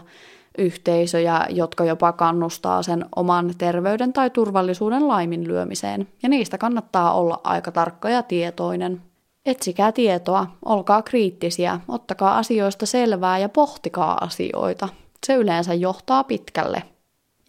[0.58, 6.08] yhteisöjä, jotka jopa kannustaa sen oman terveyden tai turvallisuuden laiminlyömiseen.
[6.24, 9.02] Ja niistä kannattaa olla aika tarkka ja tietoinen.
[9.48, 14.89] Etsikää tietoa, olkaa kriittisiä, ottakaa asioista selvää ja pohtikaa asioita.
[15.28, 16.84] Se yleensä johtaa pitkälle.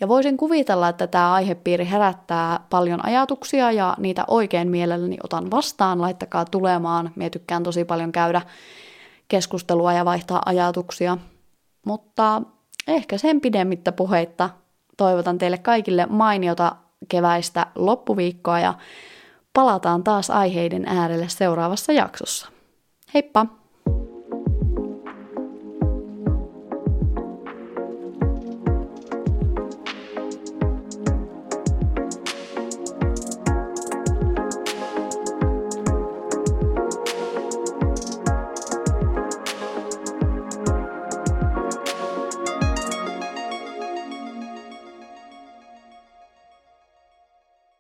[0.01, 6.01] Ja voisin kuvitella, että tämä aihepiiri herättää paljon ajatuksia ja niitä oikein mielelläni otan vastaan.
[6.01, 7.11] Laittakaa tulemaan.
[7.17, 8.43] Mie tykkään tosi paljon käydä
[9.29, 11.19] keskustelua ja vaihtaa ajatuksia.
[11.87, 12.43] Mutta
[12.89, 14.51] ehkä sen pidemmittä puheitta
[14.97, 16.77] toivotan teille kaikille mainiota
[17.09, 18.75] keväistä loppuviikkoa ja
[19.53, 22.49] palataan taas aiheiden äärelle seuraavassa jaksossa.
[23.15, 23.47] Heippa!